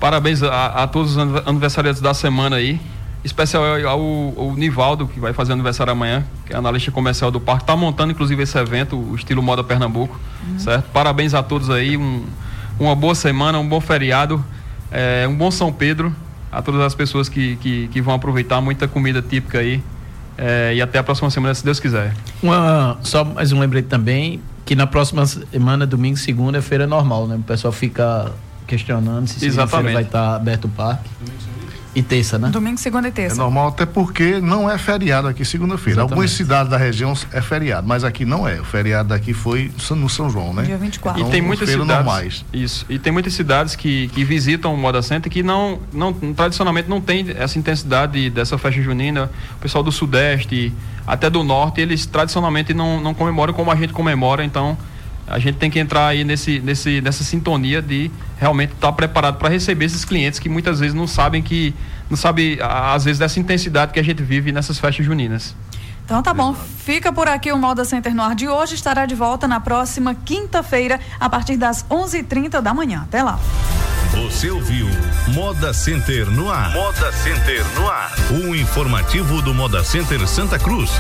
Parabéns 0.01 0.43
a, 0.43 0.85
a 0.85 0.87
todos 0.87 1.17
os 1.17 1.47
aniversariantes 1.47 2.01
da 2.01 2.15
semana 2.15 2.57
aí 2.57 2.81
especial 3.25 3.65
ao, 3.87 4.01
ao, 4.37 4.55
Nivaldo, 4.55 5.07
que 5.07 5.19
vai 5.19 5.33
fazer 5.33 5.53
aniversário 5.53 5.93
amanhã, 5.93 6.25
que 6.47 6.53
é 6.53 6.57
analista 6.57 6.91
comercial 6.91 7.31
do 7.31 7.41
parque. 7.41 7.65
Está 7.65 7.77
montando, 7.77 8.13
inclusive, 8.13 8.43
esse 8.43 8.57
evento, 8.59 8.97
o 8.97 9.15
estilo 9.15 9.43
Moda 9.43 9.65
Pernambuco. 9.65 10.19
Uhum. 10.47 10.59
Certo? 10.59 10.85
Parabéns 10.93 11.35
a 11.35 11.43
todos 11.43 11.71
aí. 11.71 11.97
Um, 11.97 12.25
uma 12.79 12.95
boa 12.95 13.15
semana, 13.15 13.59
um 13.59 13.69
bom 13.69 13.81
feriado, 13.81 14.45
é, 14.91 15.27
um 15.29 15.35
bom 15.35 15.51
São 15.51 15.73
Pedro. 15.73 16.15
A 16.51 16.63
todas 16.63 16.81
as 16.81 16.95
pessoas 16.95 17.29
que, 17.29 17.57
que, 17.57 17.89
que 17.89 18.01
vão 18.01 18.15
aproveitar 18.15 18.61
muita 18.61 18.89
comida 18.89 19.21
típica 19.21 19.59
aí. 19.59 19.83
É, 20.39 20.73
e 20.75 20.81
até 20.81 20.99
a 20.99 21.03
próxima 21.03 21.29
semana, 21.31 21.53
se 21.53 21.65
Deus 21.65 21.79
quiser. 21.81 22.15
Uma, 22.43 22.97
só 23.03 23.25
mais 23.25 23.53
um 23.53 23.59
lembrete 23.59 23.87
também, 23.87 24.41
que 24.65 24.75
na 24.75 24.87
próxima 24.87 25.27
semana, 25.27 25.87
domingo 25.87 26.17
e 26.17 26.21
segunda, 26.21 26.59
é 26.59 26.63
feira 26.63 26.87
normal, 26.87 27.27
né? 27.27 27.37
O 27.37 27.43
pessoal 27.43 27.73
fica 27.73 28.33
questionando 28.67 29.27
se 29.27 29.41
segunda-feira 29.41 29.93
vai 29.93 30.03
estar 30.05 30.37
aberto 30.37 30.67
o 30.67 30.69
parque. 30.69 31.11
E 31.95 32.03
terça, 32.03 32.39
né? 32.39 32.49
Domingo, 32.51 32.79
segunda 32.79 33.09
e 33.09 33.13
terça. 33.13 33.37
É 33.37 33.39
normal, 33.39 33.69
até 33.69 33.87
porque 33.87 34.41
não 34.41 34.71
é 34.71 34.77
feriado 34.79 35.27
aqui 35.27 35.45
segunda-feira. 35.45 36.03
Algumas 36.03 36.31
cidades 36.31 36.71
da 36.71 36.77
região 36.77 37.15
é 37.33 37.41
feriado, 37.41 37.87
mas 37.87 38.05
aqui 38.05 38.25
não 38.25 38.47
é. 38.47 38.61
O 38.61 38.65
feriado 38.65 39.09
daqui 39.09 39.33
foi 39.33 39.73
no 39.91 40.09
São 40.09 40.31
João, 40.31 40.53
né? 40.53 40.63
Dia 40.63 40.77
24. 40.77 41.21
Então, 41.21 41.29
e 41.29 41.33
tem 41.33 41.43
muitas 41.43 41.69
cidades. 41.69 41.89
Normais. 41.89 42.45
Isso. 42.53 42.87
E 42.89 42.99
tem 42.99 43.13
muitas 43.13 43.33
cidades 43.33 43.75
que, 43.75 44.09
que 44.09 44.25
visitam 44.25 44.75
o 44.75 44.77
Moda 44.77 45.03
Center 45.03 45.31
que 45.31 45.43
não, 45.43 45.79
não, 45.93 46.13
tradicionalmente 46.13 46.89
não 46.89 47.01
tem 47.01 47.27
essa 47.37 47.59
intensidade 47.59 48.31
dessa 48.31 48.59
festa 48.59 48.81
junina. 48.81 49.31
O 49.57 49.61
pessoal 49.61 49.83
do 49.83 49.91
Sudeste, 49.91 50.73
até 51.07 51.31
do 51.31 51.43
Norte, 51.43 51.81
eles 51.81 52.07
tradicionalmente 52.07 52.75
não, 52.75 53.01
não 53.01 53.15
comemoram 53.15 53.53
como 53.55 53.71
a 53.71 53.77
gente 53.77 53.93
comemora, 53.93 54.45
então 54.45 54.77
a 55.29 55.39
gente 55.39 55.57
tem 55.57 55.71
que 55.71 55.79
entrar 55.79 56.09
aí 56.09 56.25
nesse, 56.25 56.61
nesse, 56.61 57.01
nessa 57.01 57.23
sintonia 57.25 57.83
de 57.83 58.11
realmente 58.39 58.73
estar 58.73 58.89
tá 58.89 58.93
preparado 58.93 59.37
para 59.39 59.49
receber 59.49 59.85
esses 59.85 60.05
clientes 60.05 60.39
que 60.39 60.49
muitas 60.49 60.81
vezes 60.81 60.95
não 60.95 61.07
sabem 61.07 61.43
que, 61.43 61.75
não 62.09 62.17
sabe 62.17 62.59
às 62.63 63.05
vezes 63.05 63.19
dessa 63.19 63.39
intensidade 63.39 63.93
que 63.93 64.01
a 64.01 64.05
gente 64.05 64.23
vive 64.23 64.53
nessas 64.53 64.79
festas 64.79 65.05
juninas. 65.05 65.55
Então 66.05 66.23
tá 66.23 66.33
bom, 66.33 66.55
fica 66.55 67.13
por 67.13 67.29
aqui 67.29 67.53
o 67.53 67.59
Moda 67.59 67.85
Center 67.85 68.15
no 68.15 68.23
ar 68.23 68.35
de 68.35 68.49
hoje, 68.49 68.75
estará 68.75 69.05
de 69.05 69.15
volta 69.15 69.47
na 69.47 69.61
próxima 69.61 70.15
quinta-feira, 70.15 70.99
a 71.21 71.29
partir 71.29 71.59
das 71.59 71.85
11:30 71.91 72.63
da 72.63 72.73
manhã. 72.73 73.03
Até 73.03 73.23
lá. 73.23 73.39
Você 74.13 74.51
ouviu 74.51 74.87
Moda 75.35 75.75
Center 75.75 76.31
no 76.31 76.51
ar. 76.51 76.73
Moda 76.73 77.13
Center 77.13 77.63
no 77.75 77.87
ar. 77.87 78.11
O 78.31 78.57
informativo 78.57 79.43
do 79.43 79.53
Moda 79.53 79.85
Center 79.85 80.27
Santa 80.27 80.59
Cruz. 80.59 80.91